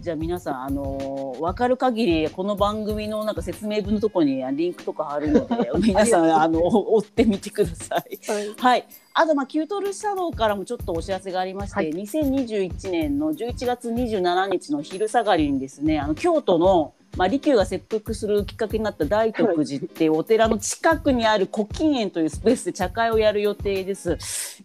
[0.00, 8.18] じゃあ皆さん、あのー、分かる限りこの番組のなんか説明文のところにリンクとかあるので 皆さんあの追ってみてください。
[8.30, 8.54] はい。
[8.56, 24.16] はい、あとまあキュートルシャドウからもちょっとお知らせがありまして、はい2021年の11月27日の昼下がりにですねあの京都の、まあ、利休が切腹するきっかけになった大徳寺っていうお寺の近くにある古今園というスペースで茶会をやる予定です。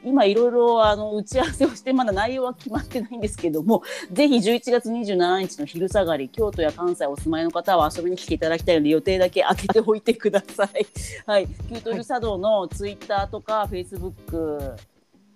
[0.04, 3.82] 今いろいろあの打ち合わせをしてまだ内容は決まってないんですけども
[4.12, 10.86] ぜひ11月27日の昼下がり京都や関西お住まいの方は遊びに来ていただきたいので予定だけ開けておいてください。
[11.26, 14.76] はい、キュートル茶道のツイッターとかフェイスブック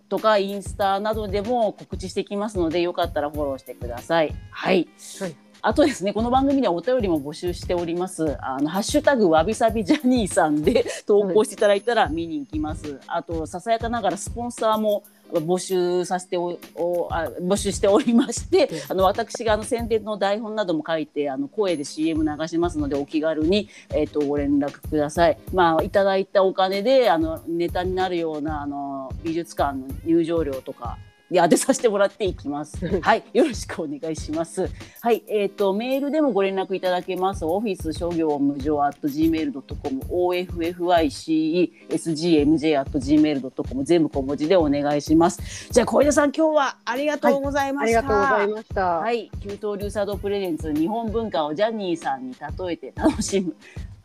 [0.07, 4.35] とかインスタなどでも告知していきますのでよかったらフォローしてください。
[4.51, 4.87] はい。
[5.19, 8.37] はいあとですね、この番組ではお便りも募集しております。
[8.41, 12.97] あの、ハッシュタグわびさびジャニーさんで 投稿していただいたら見に行きます。
[13.05, 15.03] あと、ささやかながらスポンサーも
[15.33, 25.37] 募集させておおあ募集しておりまして、あの私があの宣伝の台本なども書いてあの声で CM 流しますのでお気軽にえっ、ー、とご連絡ください。
[25.53, 30.97] まあいただいたお金であのネタになるようなあの美術館の入場料とか
[31.29, 33.01] で当てさせてもらっていきます。
[33.01, 34.69] はい、よろしくお願いします。
[35.01, 37.43] はい、えっ、ー、とメールでもご連絡いただけます。
[37.43, 45.67] オフィス商業無常 at gmail.com、offycesgmj at gmail.com 全部小文字でお願いします。
[45.71, 48.01] じゃあ小枝さん今日はありがとうございました。
[48.01, 48.85] はい、ありがとうございました。
[48.99, 52.37] はい、給湯流茶道プレゼンツ日本文化をジャニーさんに例
[52.73, 53.53] えて楽しむ。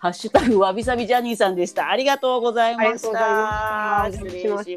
[0.02, 1.88] ハッシュタグわびさびジャニーさんでした。
[1.88, 4.08] ありがとうございました。
[4.10, 4.70] 失礼します。